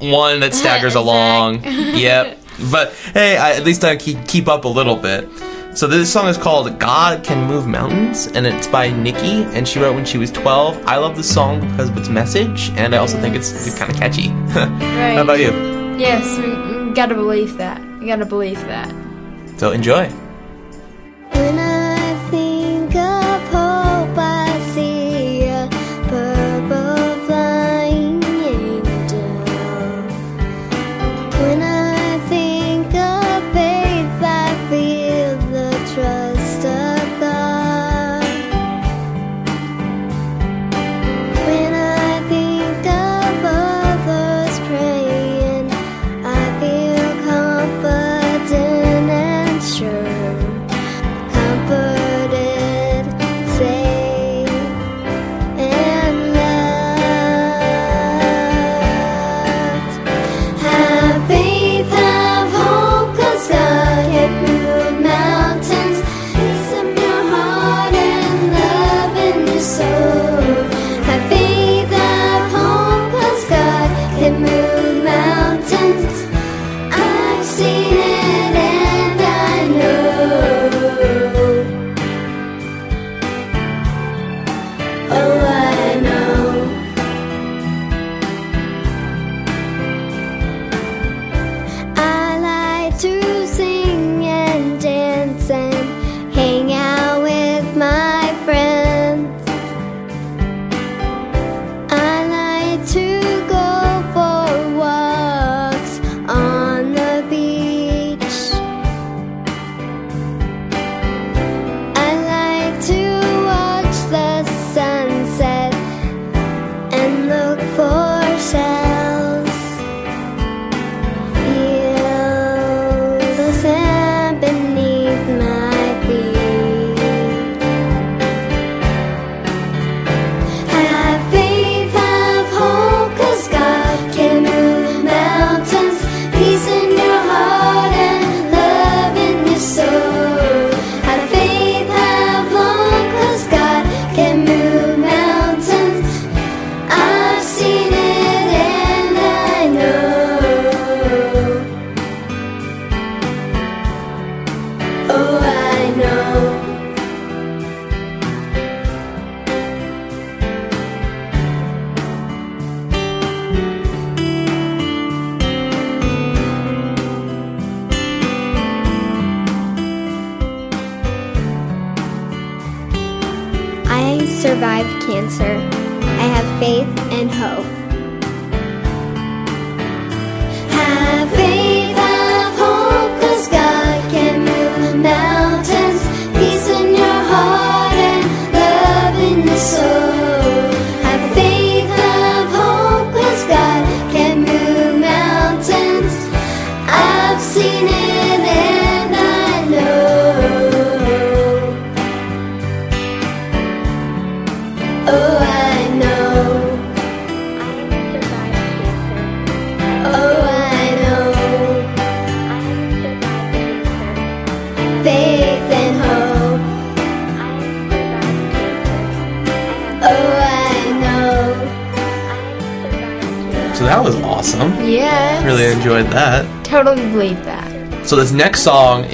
One 0.00 0.40
that 0.40 0.54
staggers 0.54 0.94
along. 1.04 1.62
yep. 1.64 2.38
But 2.70 2.92
hey, 3.12 3.36
I, 3.36 3.52
at 3.54 3.64
least 3.64 3.84
I 3.84 3.96
keep 3.96 4.26
keep 4.28 4.48
up 4.48 4.64
a 4.64 4.68
little 4.68 4.96
bit. 4.96 5.28
So 5.76 5.88
this 5.88 6.12
song 6.12 6.28
is 6.28 6.38
called 6.38 6.78
"God 6.78 7.24
Can 7.24 7.48
Move 7.48 7.66
Mountains" 7.66 8.28
and 8.28 8.46
it's 8.46 8.68
by 8.68 8.90
Nikki, 8.90 9.42
and 9.56 9.66
she 9.66 9.80
wrote 9.80 9.94
when 9.96 10.04
she 10.04 10.18
was 10.18 10.30
12. 10.30 10.86
I 10.86 10.98
love 10.98 11.16
the 11.16 11.24
song 11.24 11.60
because 11.68 11.88
of 11.90 11.96
its 11.98 12.08
message, 12.08 12.70
and 12.76 12.94
I 12.94 12.98
also 12.98 13.20
think 13.20 13.34
it's 13.34 13.76
kind 13.76 13.90
of 13.90 13.96
catchy. 13.98 14.28
right. 14.28 15.16
How 15.16 15.22
about 15.22 15.40
you? 15.40 15.50
Yes, 15.98 16.38
we, 16.38 16.86
we 16.88 16.94
gotta 16.94 17.14
believe 17.16 17.56
that. 17.58 17.80
You 18.04 18.10
gotta 18.10 18.26
believe 18.26 18.60
that. 18.66 18.94
So 19.56 19.70
enjoy. 19.70 20.12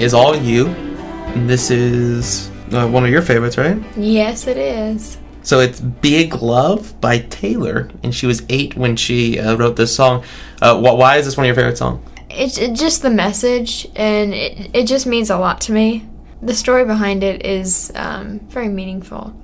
is 0.01 0.15
all 0.15 0.35
you. 0.35 0.67
And 0.67 1.49
this 1.49 1.71
is 1.71 2.51
uh, 2.73 2.89
one 2.89 3.05
of 3.05 3.11
your 3.11 3.23
favorites, 3.23 3.57
right? 3.57 3.81
Yes, 3.97 4.49
it 4.49 4.57
is. 4.57 5.19
So 5.43 5.61
it's 5.61 5.81
Big 5.81 6.35
Love 6.43 7.01
by 7.01 7.19
Taylor, 7.19 7.91
and 8.03 8.15
she 8.15 8.27
was 8.27 8.43
eight 8.49 8.77
when 8.77 8.97
she 8.97 9.39
uh, 9.39 9.57
wrote 9.57 9.77
this 9.77 9.95
song. 9.95 10.25
Uh, 10.61 10.79
why 10.79 11.17
is 11.17 11.25
this 11.25 11.37
one 11.37 11.45
of 11.45 11.47
your 11.47 11.55
favorite 11.55 11.79
songs? 11.79 12.05
It's 12.29 12.59
it, 12.59 12.75
just 12.75 13.03
the 13.03 13.11
message, 13.11 13.87
and 13.97 14.35
it, 14.35 14.71
it 14.75 14.87
just 14.87 15.07
means 15.07 15.31
a 15.31 15.39
lot 15.39 15.61
to 15.63 15.73
me. 15.73 16.07
The 16.43 16.55
story 16.55 16.85
behind 16.85 17.25
it 17.25 17.45
is 17.45 17.91
um, 17.95 18.41
very 18.49 18.69
meaningful, 18.69 19.35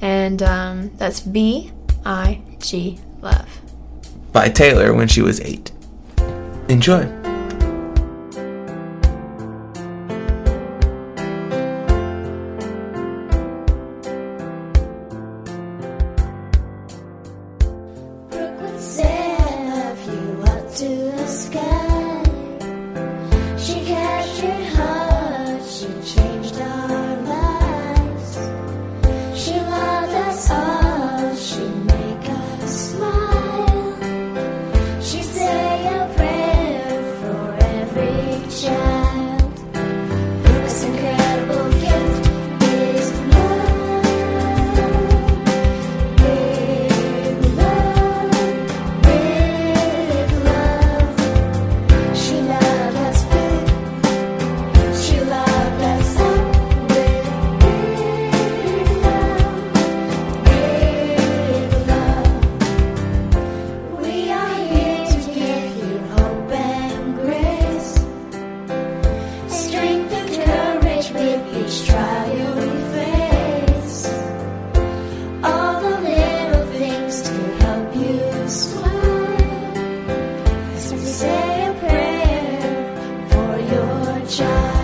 and 0.00 0.42
um, 0.42 0.90
that's 0.96 1.20
B 1.20 1.72
I 2.04 2.42
G 2.58 2.98
Love 3.22 3.60
by 4.32 4.48
Taylor 4.48 4.92
when 4.92 5.08
she 5.08 5.22
was 5.22 5.40
eight. 5.40 5.70
Enjoy. 6.68 7.23
child. 84.26 84.83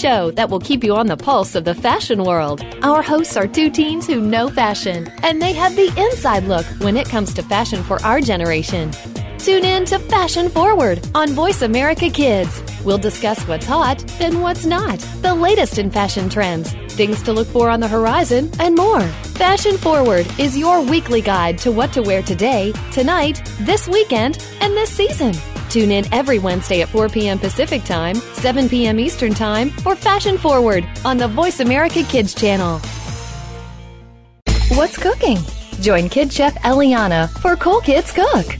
Show 0.00 0.30
that 0.32 0.48
will 0.48 0.60
keep 0.60 0.82
you 0.82 0.94
on 0.94 1.06
the 1.06 1.16
pulse 1.16 1.54
of 1.54 1.64
the 1.64 1.74
fashion 1.74 2.24
world? 2.24 2.64
Our 2.82 3.02
hosts 3.02 3.36
are 3.36 3.46
two 3.46 3.70
teens 3.70 4.06
who 4.06 4.20
know 4.20 4.48
fashion, 4.48 5.08
and 5.22 5.42
they 5.42 5.52
have 5.52 5.76
the 5.76 5.92
inside 5.98 6.44
look 6.44 6.64
when 6.80 6.96
it 6.96 7.08
comes 7.08 7.34
to 7.34 7.42
fashion 7.42 7.82
for 7.82 8.02
our 8.02 8.20
generation. 8.20 8.90
Tune 9.38 9.64
in 9.64 9.84
to 9.86 9.98
Fashion 9.98 10.48
Forward 10.48 11.06
on 11.14 11.30
Voice 11.30 11.62
America 11.62 12.10
Kids. 12.10 12.62
We'll 12.84 12.98
discuss 12.98 13.42
what's 13.48 13.66
hot 13.66 13.98
and 14.20 14.42
what's 14.42 14.66
not, 14.66 14.98
the 15.22 15.34
latest 15.34 15.78
in 15.78 15.90
fashion 15.90 16.28
trends, 16.28 16.72
things 16.94 17.22
to 17.22 17.32
look 17.32 17.48
for 17.48 17.68
on 17.70 17.80
the 17.80 17.88
horizon, 17.88 18.50
and 18.58 18.76
more. 18.76 19.02
Fashion 19.40 19.76
Forward 19.78 20.26
is 20.38 20.58
your 20.58 20.82
weekly 20.82 21.20
guide 21.22 21.58
to 21.58 21.72
what 21.72 21.92
to 21.92 22.02
wear 22.02 22.22
today, 22.22 22.72
tonight, 22.92 23.42
this 23.60 23.88
weekend, 23.88 24.44
and 24.60 24.74
this 24.74 24.90
season. 24.90 25.34
Tune 25.70 25.92
in 25.92 26.12
every 26.12 26.38
Wednesday 26.38 26.82
at 26.82 26.88
4 26.88 27.08
p.m. 27.08 27.38
Pacific 27.38 27.84
Time, 27.84 28.16
7 28.16 28.68
p.m. 28.68 28.98
Eastern 28.98 29.32
Time 29.32 29.70
for 29.70 29.94
Fashion 29.94 30.36
Forward 30.36 30.86
on 31.04 31.16
the 31.16 31.28
Voice 31.28 31.60
America 31.60 32.02
Kids 32.02 32.34
channel. 32.34 32.80
What's 34.72 34.98
cooking? 34.98 35.38
Join 35.80 36.08
Kid 36.08 36.32
Chef 36.32 36.54
Eliana 36.62 37.30
for 37.40 37.56
Cool 37.56 37.80
Kids 37.80 38.12
Cook. 38.12 38.59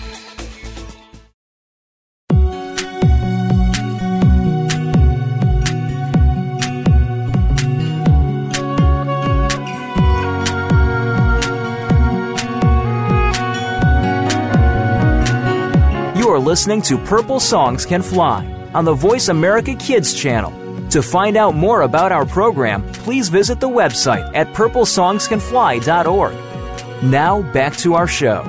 Listening 16.51 16.81
to 16.81 16.97
Purple 16.97 17.39
Songs 17.39 17.85
Can 17.85 18.01
Fly 18.01 18.45
on 18.73 18.83
the 18.83 18.93
Voice 18.93 19.29
America 19.29 19.73
Kids 19.73 20.13
channel. 20.13 20.51
To 20.89 21.01
find 21.01 21.37
out 21.37 21.55
more 21.55 21.83
about 21.83 22.11
our 22.11 22.25
program, 22.25 22.83
please 22.91 23.29
visit 23.29 23.61
the 23.61 23.69
website 23.69 24.29
at 24.35 24.47
purplesongscanfly.org. 24.47 27.03
Now, 27.05 27.41
back 27.53 27.77
to 27.77 27.93
our 27.93 28.05
show. 28.05 28.43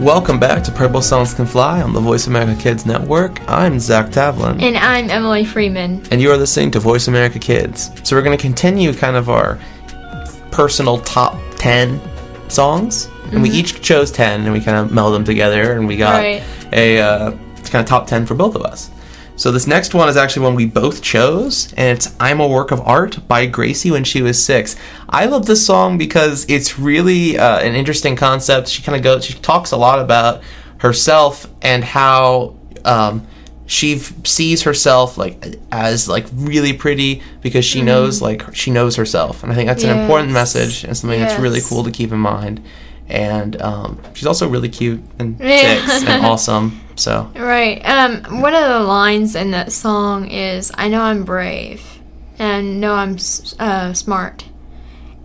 Welcome 0.00 0.40
back 0.40 0.64
to 0.64 0.72
Purple 0.72 1.00
Songs 1.00 1.34
Can 1.34 1.46
Fly 1.46 1.82
on 1.82 1.92
the 1.92 2.00
Voice 2.00 2.26
America 2.26 2.60
Kids 2.60 2.84
Network. 2.84 3.40
I'm 3.48 3.78
Zach 3.78 4.06
Tavlin. 4.06 4.60
And 4.60 4.76
I'm 4.76 5.08
Emily 5.08 5.44
Freeman. 5.44 6.02
and 6.10 6.20
you 6.20 6.32
are 6.32 6.36
listening 6.36 6.72
to 6.72 6.80
Voice 6.80 7.06
America 7.06 7.38
Kids. 7.38 7.92
So 8.02 8.16
we're 8.16 8.22
going 8.22 8.36
to 8.36 8.42
continue 8.42 8.92
kind 8.92 9.14
of 9.14 9.30
our 9.30 9.60
personal 10.50 10.98
top 10.98 11.38
10 11.58 12.00
songs. 12.50 13.08
And 13.34 13.42
we 13.42 13.50
each 13.50 13.80
chose 13.82 14.10
10 14.10 14.42
and 14.42 14.52
we 14.52 14.60
kind 14.60 14.76
of 14.78 14.92
meld 14.92 15.14
them 15.14 15.24
together 15.24 15.72
and 15.72 15.86
we 15.86 15.96
got 15.96 16.14
Right. 16.18 16.42
a 16.72 17.00
uh, 17.00 17.30
kind 17.64 17.76
of 17.82 17.86
top 17.86 18.06
10 18.06 18.26
for 18.26 18.34
both 18.34 18.54
of 18.54 18.62
us. 18.62 18.90
So 19.36 19.50
this 19.50 19.66
next 19.66 19.94
one 19.94 20.08
is 20.08 20.16
actually 20.16 20.44
one 20.44 20.54
we 20.54 20.66
both 20.66 21.02
chose 21.02 21.72
and 21.76 21.96
it's 21.98 22.14
I'm 22.20 22.38
a 22.40 22.46
Work 22.46 22.70
of 22.70 22.80
Art 22.82 23.26
by 23.26 23.46
Gracie 23.46 23.90
when 23.90 24.04
she 24.04 24.22
was 24.22 24.40
6. 24.44 24.76
I 25.08 25.26
love 25.26 25.46
this 25.46 25.66
song 25.66 25.98
because 25.98 26.46
it's 26.48 26.78
really 26.78 27.36
uh, 27.36 27.58
an 27.58 27.74
interesting 27.74 28.14
concept. 28.14 28.68
She 28.68 28.82
kind 28.82 28.94
of 28.96 29.02
goes 29.02 29.24
she 29.24 29.34
talks 29.34 29.72
a 29.72 29.76
lot 29.76 29.98
about 29.98 30.40
herself 30.78 31.48
and 31.62 31.82
how 31.82 32.54
um, 32.84 33.26
she 33.66 33.94
f- 33.96 34.12
sees 34.26 34.62
herself 34.62 35.16
like 35.18 35.56
as 35.72 36.06
like 36.08 36.26
really 36.34 36.72
pretty 36.72 37.22
because 37.40 37.64
she 37.64 37.80
knows 37.82 38.20
like 38.22 38.54
she 38.54 38.70
knows 38.70 38.96
herself 38.96 39.42
and 39.42 39.50
i 39.50 39.54
think 39.54 39.66
that's 39.66 39.82
an 39.82 39.98
important 39.98 40.28
Yes. 40.28 40.34
message 40.54 40.84
and 40.84 40.94
something 40.94 41.18
that's 41.18 41.40
really 41.40 41.60
Yes. 41.60 41.68
cool 41.70 41.82
to 41.84 41.90
keep 41.90 42.12
in 42.12 42.18
mind 42.18 42.62
and 43.08 43.60
um, 43.60 44.00
she's 44.14 44.26
also 44.26 44.48
really 44.48 44.68
cute 44.68 45.02
and 45.18 45.38
Yeah. 45.40 45.84
six 45.86 46.04
and 46.08 46.24
awesome 46.24 46.80
so 46.96 47.30
Right. 47.34 47.80
Um, 47.84 48.40
one 48.40 48.54
of 48.54 48.68
the 48.68 48.80
lines 48.80 49.34
in 49.34 49.50
that 49.50 49.72
song 49.72 50.28
is, 50.30 50.70
"I 50.74 50.88
know 50.88 51.00
I'm 51.02 51.24
brave, 51.24 51.82
and 52.38 52.80
know 52.80 52.94
I'm 52.94 53.16
uh, 53.58 53.92
smart," 53.94 54.44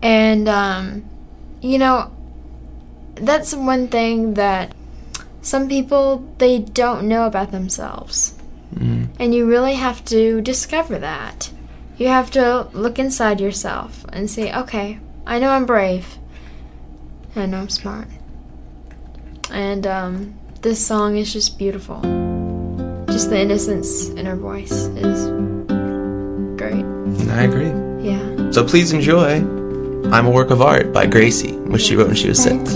and 0.01 0.49
um, 0.49 1.05
you 1.61 1.77
know, 1.77 2.11
that's 3.15 3.53
one 3.53 3.87
thing 3.87 4.33
that 4.35 4.73
some 5.41 5.67
people 5.69 6.27
they 6.39 6.59
don't 6.59 7.07
know 7.07 7.25
about 7.27 7.51
themselves, 7.51 8.33
and 9.19 9.33
you 9.35 9.45
really 9.47 9.75
have 9.75 10.03
to 10.05 10.41
discover 10.41 10.97
that. 10.99 11.51
You 11.97 12.07
have 12.07 12.31
to 12.31 12.67
look 12.73 12.97
inside 12.97 13.39
yourself 13.41 14.05
and 14.11 14.29
say, 14.29 14.51
"Okay, 14.53 14.99
I 15.27 15.37
know 15.37 15.51
I'm 15.51 15.65
brave, 15.65 16.17
and 17.35 17.43
I 17.43 17.45
know 17.45 17.59
I'm 17.61 17.69
smart." 17.69 18.07
And 19.51 19.85
um, 19.87 20.35
this 20.61 20.85
song 20.85 21.17
is 21.17 21.33
just 21.33 21.57
beautiful. 21.57 22.01
Just 23.07 23.29
the 23.31 23.39
innocence 23.39 24.09
in 24.09 24.25
her 24.25 24.35
voice 24.35 24.71
is 24.71 25.27
great. 26.57 26.85
i 27.31 27.43
agree 27.43 27.71
Yeah. 28.05 28.51
so 28.51 28.63
please 28.65 28.91
enjoy 28.93 29.37
i'm 30.11 30.25
a 30.25 30.31
work 30.31 30.51
of 30.51 30.61
art 30.61 30.93
by 30.93 31.05
gracie 31.05 31.53
which 31.71 31.81
she 31.81 31.95
wrote 31.95 32.07
when 32.07 32.15
she 32.15 32.27
was 32.29 32.39
My 32.45 32.51
six 32.57 32.73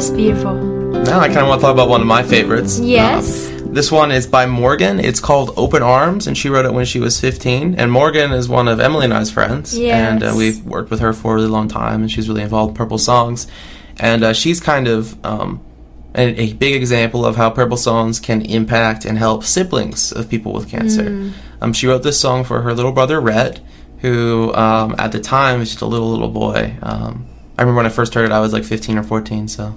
just 0.00 0.16
beautiful. 0.16 0.54
Now 0.54 1.20
I 1.20 1.26
kind 1.26 1.40
of 1.40 1.48
want 1.48 1.60
to 1.60 1.66
talk 1.66 1.74
about 1.74 1.90
one 1.90 2.00
of 2.00 2.06
my 2.06 2.22
favorites. 2.22 2.80
Yes. 2.80 3.50
Um, 3.50 3.74
this 3.74 3.92
one 3.92 4.10
is 4.10 4.26
by 4.26 4.46
Morgan. 4.46 4.98
It's 4.98 5.20
called 5.20 5.52
Open 5.58 5.82
Arms, 5.82 6.26
and 6.26 6.38
she 6.38 6.48
wrote 6.48 6.64
it 6.64 6.72
when 6.72 6.86
she 6.86 7.00
was 7.00 7.20
15. 7.20 7.74
And 7.74 7.92
Morgan 7.92 8.32
is 8.32 8.48
one 8.48 8.66
of 8.66 8.80
Emily 8.80 9.04
and 9.04 9.12
I's 9.12 9.30
friends. 9.30 9.74
And 9.76 10.22
uh, 10.22 10.32
we've 10.34 10.64
worked 10.64 10.90
with 10.90 11.00
her 11.00 11.12
for 11.12 11.32
a 11.32 11.34
really 11.34 11.48
long 11.48 11.68
time, 11.68 12.00
and 12.00 12.10
she's 12.10 12.30
really 12.30 12.40
involved 12.40 12.70
in 12.70 12.76
Purple 12.76 12.96
Songs. 12.96 13.46
And 13.98 14.24
uh, 14.24 14.32
she's 14.32 14.58
kind 14.58 14.88
of 14.88 15.22
um, 15.22 15.62
a, 16.14 16.44
a 16.44 16.52
big 16.54 16.76
example 16.76 17.26
of 17.26 17.36
how 17.36 17.50
Purple 17.50 17.76
Songs 17.76 18.20
can 18.20 18.40
impact 18.40 19.04
and 19.04 19.18
help 19.18 19.44
siblings 19.44 20.12
of 20.12 20.30
people 20.30 20.54
with 20.54 20.70
cancer. 20.70 21.10
Mm. 21.10 21.32
Um, 21.60 21.72
she 21.74 21.86
wrote 21.86 22.04
this 22.04 22.18
song 22.18 22.44
for 22.44 22.62
her 22.62 22.72
little 22.72 22.92
brother, 22.92 23.20
Rhett, 23.20 23.60
who 23.98 24.54
um, 24.54 24.94
at 24.98 25.12
the 25.12 25.20
time 25.20 25.58
was 25.58 25.68
just 25.68 25.82
a 25.82 25.86
little, 25.86 26.10
little 26.10 26.30
boy. 26.30 26.74
Um, 26.80 27.26
I 27.58 27.62
remember 27.64 27.76
when 27.76 27.86
I 27.86 27.90
first 27.90 28.14
heard 28.14 28.24
it, 28.24 28.32
I 28.32 28.40
was 28.40 28.54
like 28.54 28.64
15 28.64 28.96
or 28.96 29.02
14, 29.02 29.46
so 29.46 29.74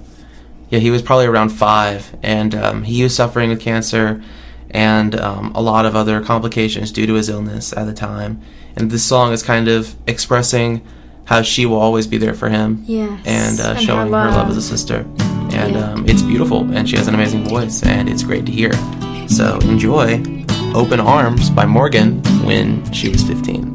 yeah, 0.74 0.80
he 0.80 0.90
was 0.90 1.02
probably 1.02 1.26
around 1.26 1.50
five, 1.50 2.16
and 2.20 2.52
um, 2.52 2.82
he 2.82 3.04
was 3.04 3.14
suffering 3.14 3.50
with 3.50 3.60
cancer 3.60 4.20
and 4.70 5.14
um, 5.20 5.52
a 5.54 5.62
lot 5.62 5.86
of 5.86 5.94
other 5.94 6.20
complications 6.20 6.90
due 6.90 7.06
to 7.06 7.14
his 7.14 7.28
illness 7.28 7.72
at 7.72 7.84
the 7.84 7.92
time. 7.94 8.40
And 8.74 8.90
this 8.90 9.04
song 9.04 9.32
is 9.32 9.40
kind 9.44 9.68
of 9.68 9.94
expressing 10.08 10.84
how 11.26 11.42
she 11.42 11.64
will 11.64 11.78
always 11.78 12.08
be 12.08 12.18
there 12.18 12.34
for 12.34 12.48
him 12.48 12.82
Yes. 12.86 13.20
and 13.24 13.60
uh, 13.60 13.74
And 13.76 13.80
showing 13.86 13.98
her 14.12 14.18
her 14.20 14.30
love 14.30 14.34
love. 14.36 14.50
as 14.50 14.56
a 14.56 14.62
sister. 14.62 15.06
And 15.52 15.74
Yeah. 15.76 15.92
um, 15.92 16.08
it's 16.08 16.22
beautiful, 16.22 16.68
and 16.74 16.88
she 16.88 16.96
has 16.96 17.06
an 17.06 17.14
amazing 17.14 17.44
voice, 17.48 17.84
and 17.84 18.08
it's 18.08 18.24
great 18.24 18.44
to 18.46 18.52
hear. 18.52 18.72
So 19.28 19.58
enjoy 19.62 20.20
Open 20.74 20.98
Arms 20.98 21.50
by 21.50 21.66
Morgan 21.66 22.20
when 22.44 22.82
she 22.92 23.08
was 23.10 23.22
15. 23.22 23.73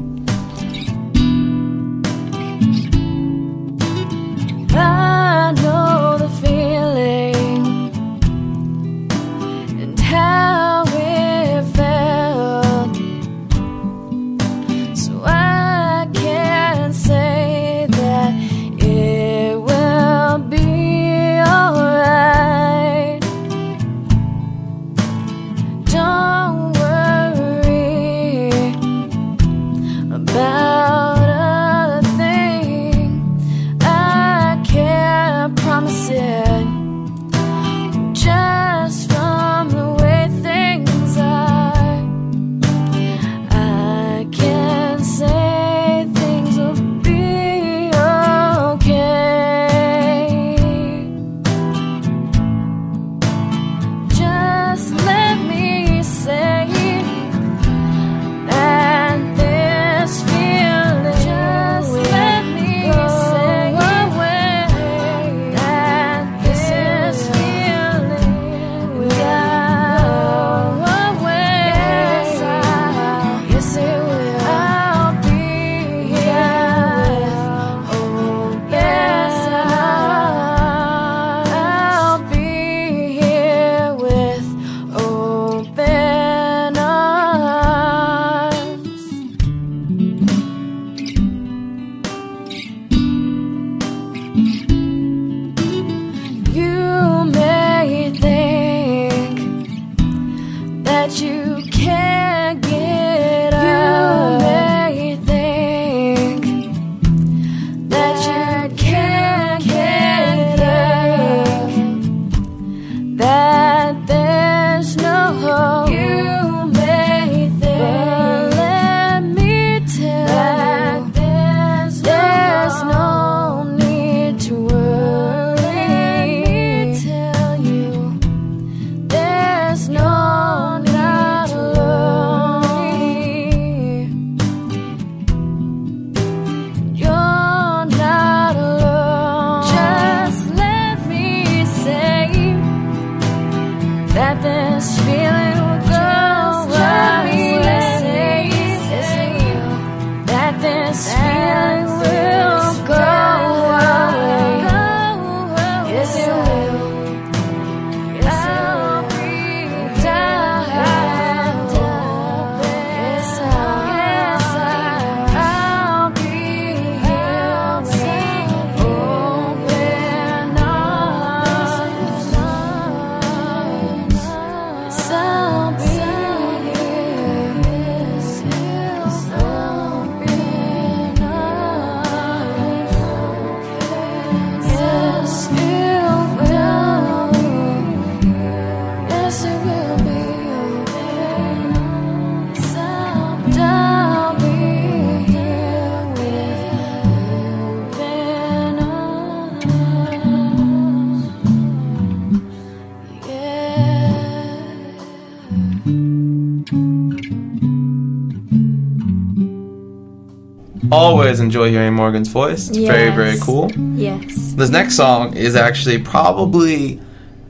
Always 211.10 211.40
enjoy 211.40 211.70
hearing 211.70 211.94
Morgan's 211.94 212.28
voice. 212.28 212.68
It's 212.68 212.78
very, 212.78 213.10
very 213.10 213.38
cool. 213.40 213.70
Yes. 213.96 214.52
This 214.54 214.70
next 214.70 214.96
song 214.96 215.36
is 215.36 215.56
actually 215.56 215.98
probably 215.98 217.00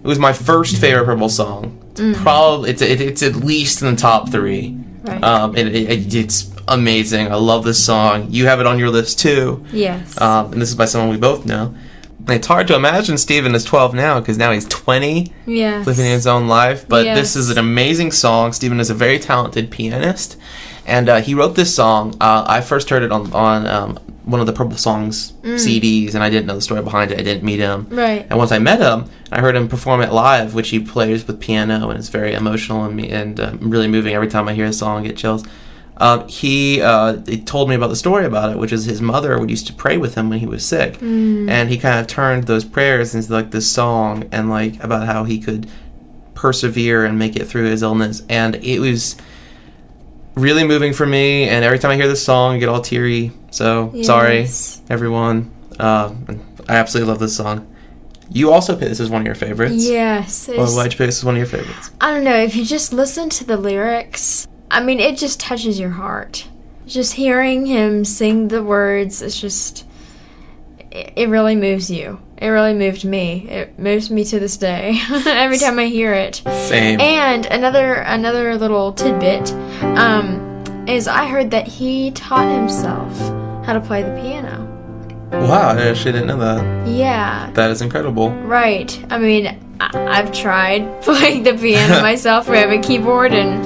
it 0.03 0.07
was 0.07 0.19
my 0.19 0.33
first 0.33 0.77
favorite 0.79 1.05
Purple 1.05 1.29
song. 1.29 1.77
It's 1.97 2.19
probably 2.21 2.71
it's 2.71 2.83
it, 2.83 3.01
it's 3.01 3.23
at 3.23 3.37
least 3.37 3.83
in 3.83 3.95
the 3.95 4.01
top 4.01 4.31
three. 4.31 4.77
Right. 5.03 5.23
Um, 5.23 5.57
it, 5.57 5.67
it, 5.75 6.15
it's 6.15 6.51
amazing. 6.69 7.31
I 7.31 7.35
love 7.35 7.65
this 7.65 7.85
song. 7.85 8.29
You 8.31 8.47
have 8.47 8.61
it 8.61 8.67
on 8.67 8.79
your 8.79 8.91
list 8.91 9.19
too. 9.19 9.65
yes. 9.73 10.19
Um, 10.21 10.53
and 10.53 10.63
this 10.63 10.71
is 10.71 10.75
by 10.75 10.87
someone 10.87 11.11
we 11.11 11.19
both 11.19 11.45
know. 11.45 11.75
And 12.21 12.31
it's 12.31 12.47
hard 12.47 12.69
to 12.69 12.77
imagine 12.77 13.19
Steven 13.19 13.55
is 13.55 13.65
12 13.65 13.95
now 13.95 14.21
because 14.21 14.37
now 14.39 14.53
he's 14.53 14.67
20, 14.67 15.33
yes. 15.47 15.87
living 15.87 16.05
his 16.05 16.27
own 16.27 16.49
life. 16.49 16.87
But 16.87 17.05
this 17.15 17.35
is 17.35 17.51
an 17.51 17.59
amazing 17.59 18.13
song. 18.13 18.53
Steven 18.53 18.79
is 18.79 18.91
a 18.91 18.95
very 18.95 19.19
talented 19.19 19.71
pianist. 19.71 20.37
And 20.87 21.09
uh, 21.09 21.21
he 21.21 21.35
wrote 21.35 21.57
this 21.57 21.75
song. 21.75 22.17
Uh, 22.21 22.45
I 22.47 22.61
first 22.61 22.91
heard 22.91 23.03
it 23.03 23.13
on, 23.13 23.33
on 23.33 23.67
um, 23.67 23.97
one 24.25 24.41
of 24.41 24.47
the 24.47 24.53
Purple 24.53 24.77
Songs 24.77 25.33
CDs, 25.43 26.15
and 26.15 26.23
I 26.23 26.31
didn't 26.31 26.47
know 26.47 26.55
the 26.55 26.61
story 26.61 26.83
behind 26.83 27.11
it. 27.11 27.19
I 27.19 27.23
didn't 27.23 27.45
meet 27.45 27.59
him. 27.61 27.87
Right. 27.91 28.27
And 28.29 28.39
once 28.39 28.53
I 28.53 28.59
met 28.59 28.81
him, 28.81 29.11
I 29.31 29.41
heard 29.41 29.57
him 29.57 29.69
perform 29.69 30.03
it 30.03 30.13
live, 30.13 30.55
which 30.55 30.71
he 30.71 30.81
plays 30.81 31.27
with 31.27 31.41
piano, 31.41 31.91
and 31.91 31.99
it's 31.99 32.09
very 32.09 32.35
emotional 32.35 32.85
and 32.85 33.01
and 33.01 33.41
uh, 33.41 33.53
really 33.61 33.89
moving. 33.89 34.15
Every 34.15 34.29
time 34.29 34.49
I 34.49 34.55
hear 34.55 34.67
his 34.67 34.79
song, 34.79 35.05
I 35.05 35.09
get 35.09 35.17
chills. 35.17 35.45
Um, 35.97 36.27
he, 36.29 36.81
uh, 36.81 37.19
he 37.27 37.43
told 37.43 37.69
me 37.69 37.75
about 37.75 37.89
the 37.89 37.97
story 37.97 38.25
about 38.25 38.51
it, 38.51 38.57
which 38.57 38.73
is 38.73 38.87
his 38.87 39.03
mother 39.03 39.39
would 39.39 39.51
used 39.51 39.67
to 39.67 39.75
pray 39.75 39.99
with 39.99 40.15
him 40.15 40.31
when 40.31 40.39
he 40.39 40.47
was 40.47 40.65
sick, 40.65 40.97
and 41.51 41.69
he 41.69 41.77
kind 41.77 42.01
of 42.01 42.07
turned 42.07 42.45
those 42.45 42.65
prayers 42.65 43.15
into 43.15 43.31
like 43.31 43.51
this 43.51 43.71
song 43.71 44.27
and 44.33 44.49
like 44.49 44.83
about 44.83 45.07
how 45.07 45.25
he 45.25 45.39
could 45.39 45.69
persevere 46.35 47.05
and 47.05 47.19
make 47.19 47.37
it 47.37 47.45
through 47.45 47.67
his 47.67 47.83
illness, 47.83 48.23
and 48.31 48.57
it 48.57 48.79
was 48.79 49.17
really 50.35 50.65
moving 50.65 50.93
for 50.93 51.07
me. 51.07 51.45
And 51.49 51.65
every 51.65 51.79
time 51.79 51.91
I 51.91 51.97
hear 51.97 52.09
this 52.09 52.25
song, 52.25 52.57
I 52.57 52.59
get 52.59 52.69
all 52.69 52.81
teary. 52.81 53.33
So 53.51 53.93
sorry, 54.03 54.47
everyone. 54.89 55.51
Uh, 55.79 56.15
I 56.69 56.77
absolutely 56.77 57.11
love 57.11 57.19
this 57.21 57.37
song. 57.37 57.67
You 58.33 58.53
also 58.53 58.75
picked 58.77 58.91
this 58.91 59.01
as 59.01 59.11
one 59.11 59.23
of 59.23 59.27
your 59.27 59.35
favorites. 59.35 59.75
Yes. 59.89 60.47
Well, 60.47 60.59
it's- 60.59 60.77
why'd 60.77 60.93
you 60.93 60.99
pick 60.99 61.09
this 61.09 61.19
as 61.19 61.25
one 61.25 61.35
of 61.35 61.39
your 61.39 61.47
favorites? 61.49 61.91
I 62.01 62.13
don't 62.15 62.23
know, 62.25 62.37
if 62.37 62.55
you 62.55 62.65
just 62.65 62.93
listen 62.93 63.29
to 63.31 63.45
the 63.45 63.57
lyrics, 63.57 64.47
I 64.71 64.81
mean, 64.85 65.01
it 65.01 65.17
just 65.19 65.41
touches 65.41 65.81
your 65.81 65.91
heart. 65.91 66.47
Just 66.87 67.15
hearing 67.15 67.67
him 67.67 68.05
sing 68.05 68.49
the 68.49 68.63
words, 68.63 69.21
it's 69.21 69.41
just, 69.41 69.85
it 70.93 71.29
really 71.29 71.57
moves 71.57 71.91
you. 71.91 72.21
It 72.41 72.49
really 72.49 72.73
moved 72.75 73.05
me. 73.05 73.47
It 73.51 73.79
moves 73.79 74.11
me 74.11 74.25
to 74.25 74.41
this 74.41 74.57
day. 74.57 74.99
Every 75.27 75.59
time 75.59 75.79
I 75.79 75.87
hear 75.87 76.15
it. 76.15 76.37
Same. 76.69 76.99
And 77.01 77.45
another 77.47 77.95
another 77.95 78.57
little 78.57 78.93
tidbit 78.95 79.53
um, 79.83 80.65
is 80.89 81.07
I 81.07 81.27
heard 81.27 81.51
that 81.51 81.67
he 81.67 82.11
taught 82.13 82.51
himself 82.51 83.13
how 83.67 83.75
to 83.75 83.81
play 83.81 84.03
the 84.03 84.19
piano. 84.23 84.67
wow, 85.33 85.71
I 85.77 85.89
actually 85.89 86.13
didn't 86.13 86.29
know 86.29 86.39
that. 86.39 86.89
Yeah, 86.89 87.51
That 87.53 87.71
is 87.71 87.83
incredible. 87.83 88.31
Right. 88.31 88.91
I 89.11 89.19
mean, 89.19 89.47
I- 89.79 89.91
I've 90.19 90.33
tried 90.33 91.03
playing 91.03 91.43
the 91.43 91.53
piano 91.55 92.01
myself. 92.11 92.49
We 92.49 92.57
have 92.57 92.71
a 92.71 92.79
keyboard, 92.81 93.35
and 93.35 93.65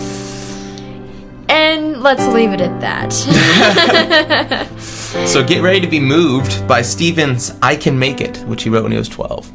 and 1.48 2.02
let's 2.02 2.26
leave 2.34 2.52
it 2.52 2.60
at 2.60 2.80
that. 2.80 3.12
so 5.26 5.44
get 5.44 5.62
ready 5.62 5.80
to 5.80 5.86
be 5.86 6.00
moved 6.00 6.66
by 6.66 6.82
Stevens' 6.82 7.52
I 7.62 7.76
Can 7.76 7.98
Make 7.98 8.20
It, 8.20 8.38
which 8.46 8.62
he 8.62 8.70
wrote 8.70 8.82
when 8.82 8.92
he 8.92 8.98
was 8.98 9.08
12. 9.08 9.50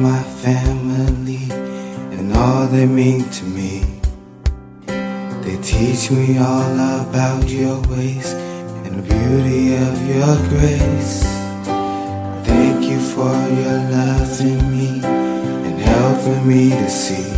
My 0.00 0.22
family 0.22 1.48
and 2.16 2.32
all 2.32 2.66
they 2.66 2.86
mean 2.86 3.28
to 3.30 3.44
me. 3.44 3.82
They 5.42 5.56
teach 5.62 6.10
me 6.10 6.38
all 6.38 6.72
about 7.00 7.48
your 7.48 7.80
ways 7.88 8.32
and 8.84 8.96
the 8.96 9.02
beauty 9.02 9.74
of 9.74 9.94
your 10.06 10.36
grace. 10.48 11.24
Thank 12.46 12.84
you 12.84 13.00
for 13.00 13.34
your 13.60 13.78
love 13.90 14.40
in 14.40 14.70
me 14.70 15.00
and 15.04 15.80
helping 15.80 16.46
me 16.46 16.70
to 16.70 16.88
see. 16.88 17.37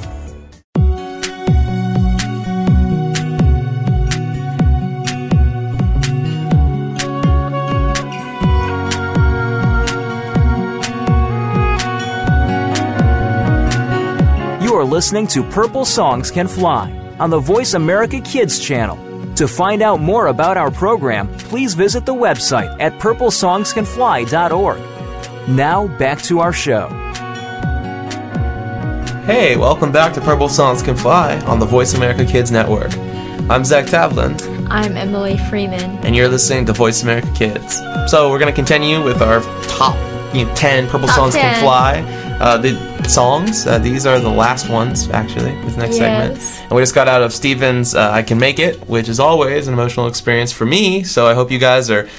Listening 14.91 15.25
to 15.25 15.41
Purple 15.41 15.85
Songs 15.85 16.29
Can 16.29 16.49
Fly 16.49 16.91
on 17.17 17.29
the 17.29 17.39
Voice 17.39 17.75
America 17.75 18.19
Kids 18.19 18.59
channel. 18.59 18.97
To 19.35 19.47
find 19.47 19.81
out 19.81 20.01
more 20.01 20.27
about 20.27 20.57
our 20.57 20.69
program, 20.69 21.29
please 21.37 21.75
visit 21.75 22.05
the 22.05 22.13
website 22.13 22.75
at 22.81 22.91
purplesongscanfly.org. 22.99 25.49
Now, 25.49 25.87
back 25.97 26.21
to 26.23 26.41
our 26.41 26.51
show. 26.51 26.89
Hey, 29.25 29.55
welcome 29.55 29.93
back 29.93 30.11
to 30.15 30.21
Purple 30.21 30.49
Songs 30.49 30.81
Can 30.81 30.97
Fly 30.97 31.39
on 31.45 31.59
the 31.59 31.65
Voice 31.65 31.93
America 31.93 32.25
Kids 32.25 32.51
Network. 32.51 32.91
I'm 33.49 33.63
Zach 33.63 33.85
Tavlin, 33.85 34.67
I'm 34.69 34.97
Emily 34.97 35.37
Freeman. 35.37 36.05
and 36.05 36.17
you're 36.17 36.27
listening 36.27 36.65
to 36.65 36.73
Voice 36.73 37.01
America 37.01 37.31
Kids. 37.33 37.77
So 38.07 38.29
we're 38.29 38.39
gonna 38.39 38.51
continue 38.51 39.01
with 39.01 39.21
our 39.21 39.39
top 39.69 39.95
you 40.35 40.43
know, 40.45 40.53
10 40.55 40.89
Purple 40.89 41.07
Top 41.07 41.15
Songs 41.15 41.35
Can 41.35 41.61
Fly. 41.61 42.01
Uh, 42.41 42.57
the 42.57 43.03
songs, 43.07 43.67
uh, 43.67 43.77
these 43.77 44.07
are 44.07 44.19
the 44.19 44.27
last 44.29 44.67
ones, 44.67 45.07
actually, 45.11 45.53
with 45.63 45.77
next 45.77 45.99
Yes. 45.99 46.41
segment. 46.41 46.61
And 46.63 46.71
we 46.71 46.81
just 46.81 46.95
got 46.95 47.07
out 47.07 47.21
of 47.21 47.31
Steven's 47.33 47.93
uh, 47.93 48.09
I 48.11 48.23
Can 48.23 48.39
Make 48.39 48.57
It, 48.57 48.89
which 48.89 49.07
is 49.09 49.19
always 49.19 49.67
an 49.67 49.75
emotional 49.75 50.07
experience 50.07 50.51
for 50.51 50.65
me. 50.65 51.03
So 51.03 51.27
I 51.27 51.35
hope 51.35 51.51
you 51.51 51.59
guys 51.59 51.91
are 51.91 52.09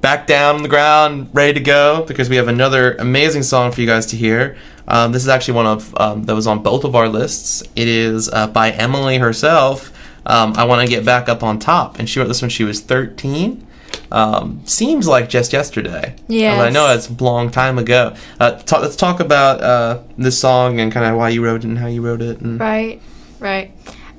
back 0.00 0.26
down 0.26 0.56
on 0.56 0.62
the 0.62 0.70
ground, 0.70 1.28
ready 1.34 1.52
to 1.52 1.60
go, 1.60 2.04
because 2.08 2.30
we 2.30 2.36
have 2.36 2.48
another 2.48 2.94
amazing 2.94 3.42
song 3.42 3.70
for 3.70 3.82
you 3.82 3.86
guys 3.86 4.06
to 4.06 4.16
hear. 4.16 4.56
Um, 4.88 5.12
this 5.12 5.22
is 5.22 5.28
actually 5.28 5.54
one 5.54 5.66
of 5.66 5.94
um, 6.00 6.24
that 6.24 6.34
was 6.34 6.46
on 6.46 6.62
both 6.62 6.84
of 6.84 6.94
our 6.96 7.08
lists. 7.10 7.62
It 7.76 7.86
is 7.86 8.30
uh, 8.32 8.46
by 8.46 8.70
Emily 8.70 9.18
herself. 9.18 9.92
Um, 10.24 10.54
I 10.56 10.64
want 10.64 10.80
to 10.80 10.88
get 10.88 11.04
back 11.04 11.28
up 11.28 11.42
on 11.42 11.58
top, 11.58 11.98
and 11.98 12.08
she 12.08 12.18
wrote 12.18 12.28
this 12.28 12.40
when 12.40 12.50
she 12.50 12.64
was 12.64 12.80
13. 12.80 13.65
Um, 14.10 14.60
seems 14.64 15.06
like 15.06 15.28
just 15.28 15.52
yesterday. 15.52 16.14
Yeah, 16.28 16.60
I 16.60 16.70
know 16.70 16.92
it's 16.94 17.08
a 17.08 17.14
long 17.14 17.50
time 17.50 17.78
ago. 17.78 18.14
Uh, 18.38 18.60
let's 18.80 18.96
talk 18.96 19.20
about 19.20 19.60
uh, 19.60 20.02
this 20.16 20.38
song 20.38 20.80
and 20.80 20.92
kind 20.92 21.06
of 21.06 21.16
why 21.16 21.30
you 21.30 21.44
wrote 21.44 21.64
it 21.64 21.68
and 21.68 21.78
how 21.78 21.86
you 21.86 22.02
wrote 22.02 22.22
it. 22.22 22.40
And 22.40 22.60
Right, 22.60 23.00
right. 23.40 23.72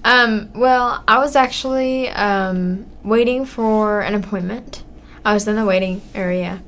Um, 0.04 0.50
well, 0.54 1.04
I 1.08 1.20
was 1.20 1.36
actually 1.36 2.10
um, 2.10 2.86
waiting 3.04 3.46
for 3.46 4.02
an 4.02 4.16
appointment. 4.16 4.84
I 5.26 5.34
was 5.34 5.48
in 5.48 5.56
the 5.56 5.66
waiting 5.66 6.02
area. 6.16 6.62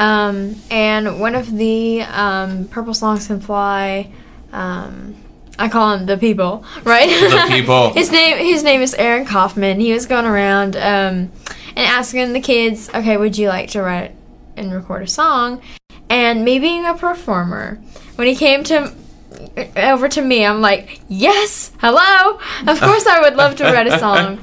Um, 0.00 0.56
and 0.70 1.20
one 1.20 1.34
of 1.34 1.56
the 1.56 2.02
um, 2.02 2.66
Purple 2.68 2.94
Songs 2.94 3.26
Can 3.26 3.38
Fly, 3.38 4.10
um, 4.50 5.14
I 5.58 5.68
call 5.68 5.92
him 5.92 6.06
the 6.06 6.16
people, 6.16 6.64
right? 6.84 7.08
The 7.08 7.44
people. 7.48 7.92
his 7.94 8.10
name 8.10 8.38
his 8.38 8.62
name 8.62 8.80
is 8.80 8.94
Aaron 8.94 9.26
Kaufman. 9.26 9.78
He 9.78 9.92
was 9.92 10.06
going 10.06 10.24
around 10.24 10.74
um, 10.76 11.30
and 11.76 11.86
asking 11.86 12.32
the 12.32 12.40
kids, 12.40 12.88
okay, 12.94 13.16
would 13.16 13.38
you 13.38 13.48
like 13.48 13.70
to 13.70 13.82
write 13.82 14.14
and 14.56 14.72
record 14.72 15.02
a 15.02 15.06
song? 15.06 15.62
And 16.08 16.44
me 16.44 16.58
being 16.58 16.86
a 16.86 16.94
performer, 16.94 17.80
when 18.16 18.26
he 18.26 18.34
came 18.34 18.64
to 18.64 18.92
over 19.76 20.08
to 20.08 20.22
me, 20.22 20.44
I'm 20.44 20.60
like, 20.60 21.00
yes, 21.08 21.72
hello. 21.78 22.38
Of 22.66 22.80
course, 22.80 23.06
I 23.06 23.20
would 23.20 23.36
love 23.36 23.56
to 23.56 23.64
write 23.64 23.86
a 23.86 23.98
song. 23.98 24.38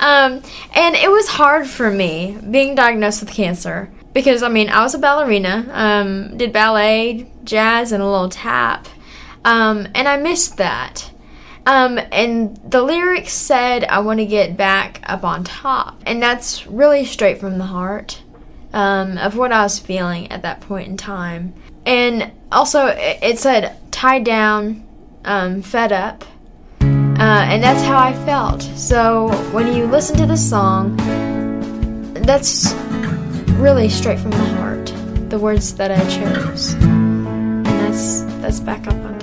Um, 0.00 0.42
and 0.74 0.96
it 0.96 1.10
was 1.10 1.28
hard 1.28 1.66
for 1.66 1.90
me 1.90 2.36
being 2.50 2.74
diagnosed 2.74 3.20
with 3.20 3.30
cancer 3.30 3.90
because 4.12 4.42
I 4.42 4.48
mean 4.48 4.68
I 4.68 4.82
was 4.82 4.94
a 4.94 4.98
ballerina, 4.98 5.68
um, 5.72 6.36
did 6.36 6.52
ballet, 6.52 7.30
jazz, 7.44 7.92
and 7.92 8.02
a 8.02 8.06
little 8.06 8.28
tap, 8.28 8.88
um, 9.44 9.88
and 9.94 10.08
I 10.08 10.16
missed 10.16 10.56
that. 10.58 11.11
Um, 11.64 11.98
and 12.10 12.56
the 12.68 12.82
lyrics 12.82 13.32
said, 13.32 13.84
I 13.84 14.00
want 14.00 14.18
to 14.20 14.26
get 14.26 14.56
back 14.56 15.00
up 15.04 15.24
on 15.24 15.44
top. 15.44 16.02
And 16.06 16.22
that's 16.22 16.66
really 16.66 17.04
straight 17.04 17.38
from 17.38 17.58
the 17.58 17.66
heart 17.66 18.20
um, 18.72 19.18
of 19.18 19.36
what 19.36 19.52
I 19.52 19.62
was 19.62 19.78
feeling 19.78 20.30
at 20.32 20.42
that 20.42 20.60
point 20.60 20.88
in 20.88 20.96
time. 20.96 21.54
And 21.86 22.32
also, 22.50 22.86
it 22.86 23.38
said, 23.38 23.76
tied 23.92 24.24
down, 24.24 24.86
um, 25.24 25.62
fed 25.62 25.92
up. 25.92 26.24
Uh, 26.80 27.44
and 27.46 27.62
that's 27.62 27.82
how 27.84 27.98
I 27.98 28.12
felt. 28.24 28.62
So 28.62 29.28
when 29.52 29.72
you 29.72 29.86
listen 29.86 30.16
to 30.16 30.26
the 30.26 30.36
song, 30.36 30.96
that's 32.14 32.74
really 33.52 33.88
straight 33.88 34.18
from 34.18 34.32
the 34.32 34.44
heart. 34.56 34.92
The 35.30 35.38
words 35.38 35.74
that 35.74 35.92
I 35.92 36.00
chose. 36.08 36.72
And 36.74 37.66
that's 37.66 38.22
that's 38.40 38.58
back 38.58 38.88
up 38.88 38.94
on. 38.94 39.21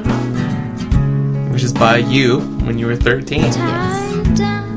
Which 1.60 1.66
is 1.66 1.74
by 1.74 1.98
you 1.98 2.40
when 2.64 2.80
you 2.80 2.86
were 2.86 2.96
13. 2.96 3.42
Yes. 3.42 4.69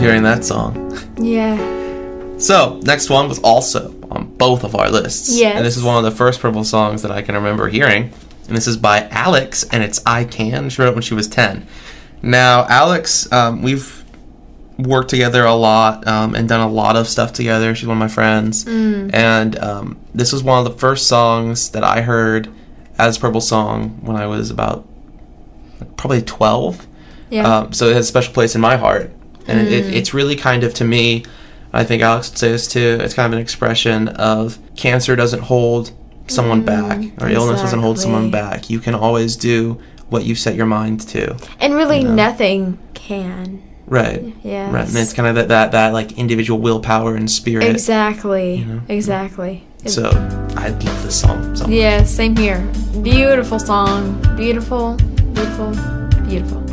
Hearing 0.00 0.22
that 0.24 0.44
song. 0.44 0.98
Yeah. 1.18 1.56
So, 2.38 2.80
next 2.84 3.10
one 3.10 3.28
was 3.28 3.38
also 3.40 3.94
on 4.10 4.34
both 4.36 4.64
of 4.64 4.74
our 4.74 4.90
lists. 4.90 5.36
Yes. 5.36 5.56
And 5.56 5.64
this 5.64 5.76
is 5.76 5.84
one 5.84 5.98
of 5.98 6.10
the 6.10 6.16
first 6.16 6.40
Purple 6.40 6.64
songs 6.64 7.02
that 7.02 7.10
I 7.10 7.22
can 7.22 7.34
remember 7.34 7.68
hearing. 7.68 8.12
And 8.48 8.56
this 8.56 8.66
is 8.66 8.76
by 8.76 9.08
Alex, 9.10 9.64
and 9.70 9.84
it's 9.84 10.00
I 10.04 10.24
Can. 10.24 10.70
She 10.70 10.80
wrote 10.82 10.88
it 10.88 10.94
when 10.94 11.02
she 11.02 11.14
was 11.14 11.28
10. 11.28 11.66
Now, 12.22 12.66
Alex, 12.68 13.30
um, 13.32 13.62
we've 13.62 14.04
worked 14.78 15.10
together 15.10 15.44
a 15.44 15.54
lot 15.54 16.06
um, 16.06 16.34
and 16.34 16.48
done 16.48 16.60
a 16.60 16.68
lot 16.68 16.96
of 16.96 17.06
stuff 17.06 17.32
together. 17.32 17.74
She's 17.74 17.86
one 17.86 17.96
of 17.96 18.00
my 18.00 18.08
friends. 18.08 18.66
And 19.14 19.58
um, 19.58 19.98
this 20.14 20.32
was 20.32 20.42
one 20.42 20.58
of 20.58 20.72
the 20.72 20.78
first 20.78 21.06
songs 21.06 21.70
that 21.70 21.84
I 21.84 22.00
heard 22.00 22.50
as 22.98 23.18
Purple 23.18 23.40
song 23.40 24.00
when 24.02 24.16
I 24.16 24.26
was 24.26 24.50
about 24.50 24.86
probably 25.96 26.22
12. 26.22 26.86
Yeah. 27.30 27.58
Um, 27.58 27.72
so 27.72 27.88
it 27.88 27.94
has 27.94 28.06
a 28.06 28.08
special 28.08 28.34
place 28.34 28.54
in 28.54 28.60
my 28.60 28.76
heart. 28.76 29.10
And 29.50 29.66
it, 29.66 29.72
it, 29.72 29.84
mm. 29.86 29.92
it's 29.92 30.14
really 30.14 30.36
kind 30.36 30.64
of, 30.64 30.74
to 30.74 30.84
me, 30.84 31.24
I 31.72 31.84
think 31.84 32.02
Alex 32.02 32.30
would 32.30 32.38
say 32.38 32.50
this 32.50 32.66
too, 32.66 32.98
it's 33.00 33.14
kind 33.14 33.26
of 33.26 33.32
an 33.32 33.42
expression 33.42 34.08
of 34.08 34.58
cancer 34.76 35.16
doesn't 35.16 35.42
hold 35.42 35.92
someone 36.26 36.62
mm, 36.62 36.66
back, 36.66 37.22
or 37.22 37.28
illness 37.28 37.60
doesn't 37.60 37.80
hold 37.80 37.98
someone 37.98 38.30
back. 38.30 38.70
You 38.70 38.80
can 38.80 38.94
always 38.94 39.36
do 39.36 39.80
what 40.08 40.24
you 40.24 40.34
set 40.34 40.54
your 40.54 40.66
mind 40.66 41.00
to. 41.08 41.36
and 41.60 41.74
really, 41.74 42.02
nothing 42.02 42.78
can. 42.94 43.62
Right. 43.86 44.34
Yeah. 44.44 44.72
Right. 44.72 44.86
And 44.86 44.96
it's 44.96 45.12
kind 45.12 45.28
of 45.28 45.34
that, 45.34 45.48
that, 45.48 45.72
that 45.72 45.92
like 45.92 46.16
individual 46.18 46.60
willpower 46.60 47.16
and 47.16 47.28
spirit. 47.28 47.64
Exactly. 47.64 48.64
Exactly. 48.88 49.66
So 49.86 50.10
I 50.56 50.68
love 50.68 51.02
this 51.02 51.20
song. 51.20 51.56
So 51.56 51.66
Yeah, 51.66 52.04
same 52.04 52.36
here. 52.36 52.60
Beautiful 53.02 53.58
song. 53.58 54.20
Beautiful, 54.36 54.96
beautiful, 55.32 55.70
beautiful. 56.24 56.69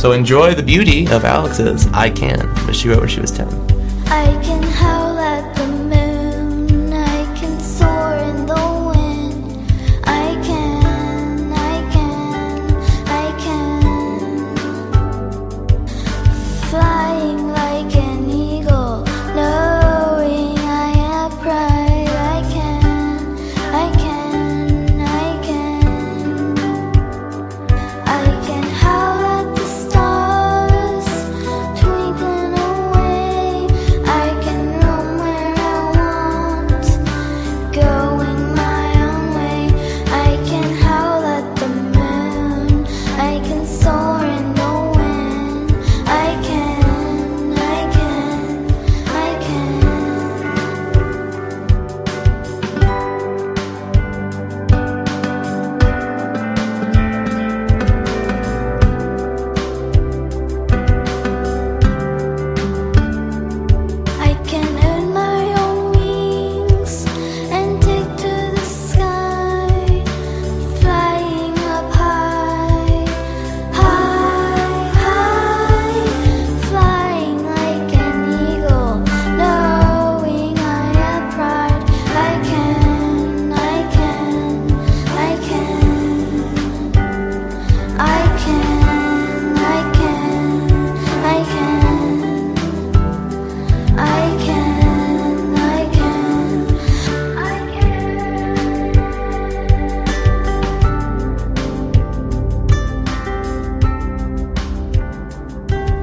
So 0.00 0.12
enjoy 0.12 0.54
the 0.54 0.62
beauty 0.62 1.06
of 1.08 1.26
Alex's 1.26 1.86
I 1.88 2.08
Can, 2.08 2.38
that 2.64 2.74
she 2.74 2.88
wrote 2.88 3.00
when 3.00 3.08
she 3.10 3.20
was 3.20 3.30
10. 3.32 3.48
I 4.06 4.24
can 4.42 4.62
howl 4.62 4.99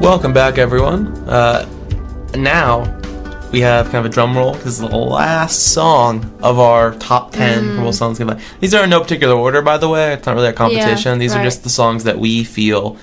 Welcome 0.07 0.31
back, 0.31 0.57
everyone. 0.57 1.07
Uh, 1.27 1.67
now 2.33 2.79
we 3.51 3.59
have 3.59 3.87
kind 3.87 3.97
of 3.97 4.05
a 4.05 4.09
drum 4.09 4.37
roll 4.37 4.53
because 4.53 4.79
the 4.79 4.87
last 4.87 5.73
song 5.73 6.33
of 6.41 6.59
our 6.59 6.93
top 6.93 7.33
10 7.33 7.75
Purple 7.75 7.91
songs. 7.91 8.17
These 8.61 8.73
are 8.73 8.85
in 8.85 8.89
no 8.89 9.01
particular 9.01 9.35
order, 9.35 9.61
by 9.61 9.77
the 9.77 9.89
way. 9.89 10.13
It's 10.13 10.25
not 10.25 10.35
really 10.35 10.47
a 10.47 10.53
competition. 10.53 11.19
These 11.19 11.35
are 11.35 11.43
just 11.43 11.63
the 11.63 11.69
songs 11.69 12.05
that 12.05 12.19
we 12.19 12.45
feel 12.45 12.97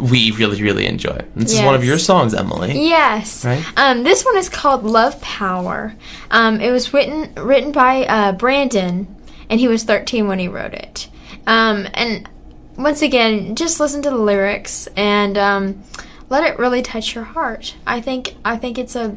we 0.00 0.32
really, 0.32 0.60
really 0.60 0.86
enjoy. 0.86 1.16
This 1.36 1.52
is 1.52 1.62
one 1.62 1.76
of 1.76 1.84
your 1.84 1.96
songs, 1.96 2.34
Emily. 2.34 2.72
Yes. 2.76 3.44
Right. 3.44 3.64
Um, 3.76 4.02
this 4.02 4.24
one 4.24 4.36
is 4.36 4.48
called 4.48 4.82
Love 4.82 5.20
Power. 5.20 5.94
Um, 6.32 6.60
it 6.60 6.72
was 6.72 6.92
written 6.92 7.32
written 7.36 7.70
by 7.70 8.04
uh, 8.04 8.32
Brandon, 8.32 9.06
and 9.48 9.60
he 9.60 9.68
was 9.68 9.84
13 9.84 10.26
when 10.26 10.40
he 10.40 10.48
wrote 10.48 10.74
it. 10.74 11.08
Um, 11.46 11.86
and 11.94 12.28
once 12.76 13.00
again, 13.00 13.54
just 13.54 13.78
listen 13.78 14.02
to 14.02 14.10
the 14.10 14.18
lyrics 14.18 14.88
and 14.96 15.38
um, 15.38 15.84
let 16.28 16.44
it 16.44 16.58
really 16.58 16.82
touch 16.82 17.14
your 17.14 17.24
heart. 17.24 17.74
I 17.86 18.00
think 18.00 18.34
I 18.44 18.56
think 18.56 18.78
it's 18.78 18.96
a 18.96 19.16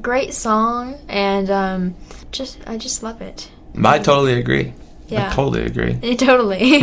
great 0.00 0.32
song, 0.34 0.98
and 1.08 1.50
um, 1.50 1.94
just 2.32 2.58
I 2.66 2.76
just 2.78 3.02
love 3.02 3.20
it. 3.20 3.50
I 3.82 3.98
totally 3.98 4.38
agree. 4.38 4.72
Yeah. 5.08 5.28
I 5.30 5.34
totally 5.34 5.62
agree. 5.64 6.16
totally. 6.16 6.80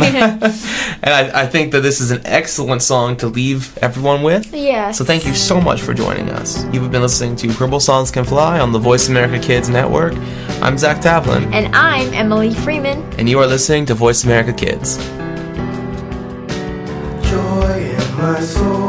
And 1.02 1.12
I, 1.14 1.42
I 1.42 1.46
think 1.46 1.70
that 1.72 1.82
this 1.82 2.00
is 2.00 2.10
an 2.10 2.22
excellent 2.24 2.82
song 2.82 3.16
to 3.18 3.28
leave 3.28 3.76
everyone 3.78 4.22
with. 4.24 4.52
yes. 4.52 4.98
So 4.98 5.04
thank 5.04 5.24
you 5.26 5.34
so 5.34 5.60
much 5.60 5.80
for 5.82 5.94
joining 5.94 6.30
us. 6.30 6.64
You've 6.72 6.90
been 6.90 7.02
listening 7.02 7.36
to 7.36 7.48
Purple 7.54 7.78
Songs 7.78 8.10
Can 8.10 8.24
Fly 8.24 8.58
on 8.58 8.72
the 8.72 8.78
Voice 8.80 9.08
America 9.08 9.38
Kids 9.38 9.68
Network. 9.68 10.14
I'm 10.62 10.76
Zach 10.78 11.00
Taplin, 11.02 11.52
And 11.52 11.76
I'm 11.76 12.12
Emily 12.14 12.52
Freeman. 12.54 13.02
and 13.18 13.28
you 13.28 13.38
are 13.38 13.46
listening 13.46 13.86
to 13.86 13.94
Voice 13.94 14.24
America 14.24 14.52
Kids. 14.54 14.96
joy 17.28 17.94
in 17.94 18.16
my 18.16 18.40
soul. 18.40 18.85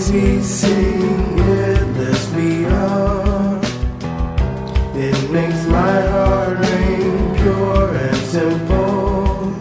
It 0.00 0.14
makes 0.14 0.24
me 0.24 0.42
sing, 0.42 1.38
it 1.38 1.82
lifts 1.98 2.32
me 2.32 2.64
up. 2.64 3.62
It 4.96 5.30
makes 5.30 5.66
my 5.66 6.00
heart 6.08 6.58
ring 6.58 7.34
pure 7.36 7.94
and 7.94 8.16
simple. 8.16 9.52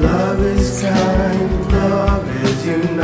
Love 0.00 0.40
is 0.40 0.80
kind, 0.80 1.72
love 1.72 2.44
is 2.44 2.66
uniting. 2.66 3.01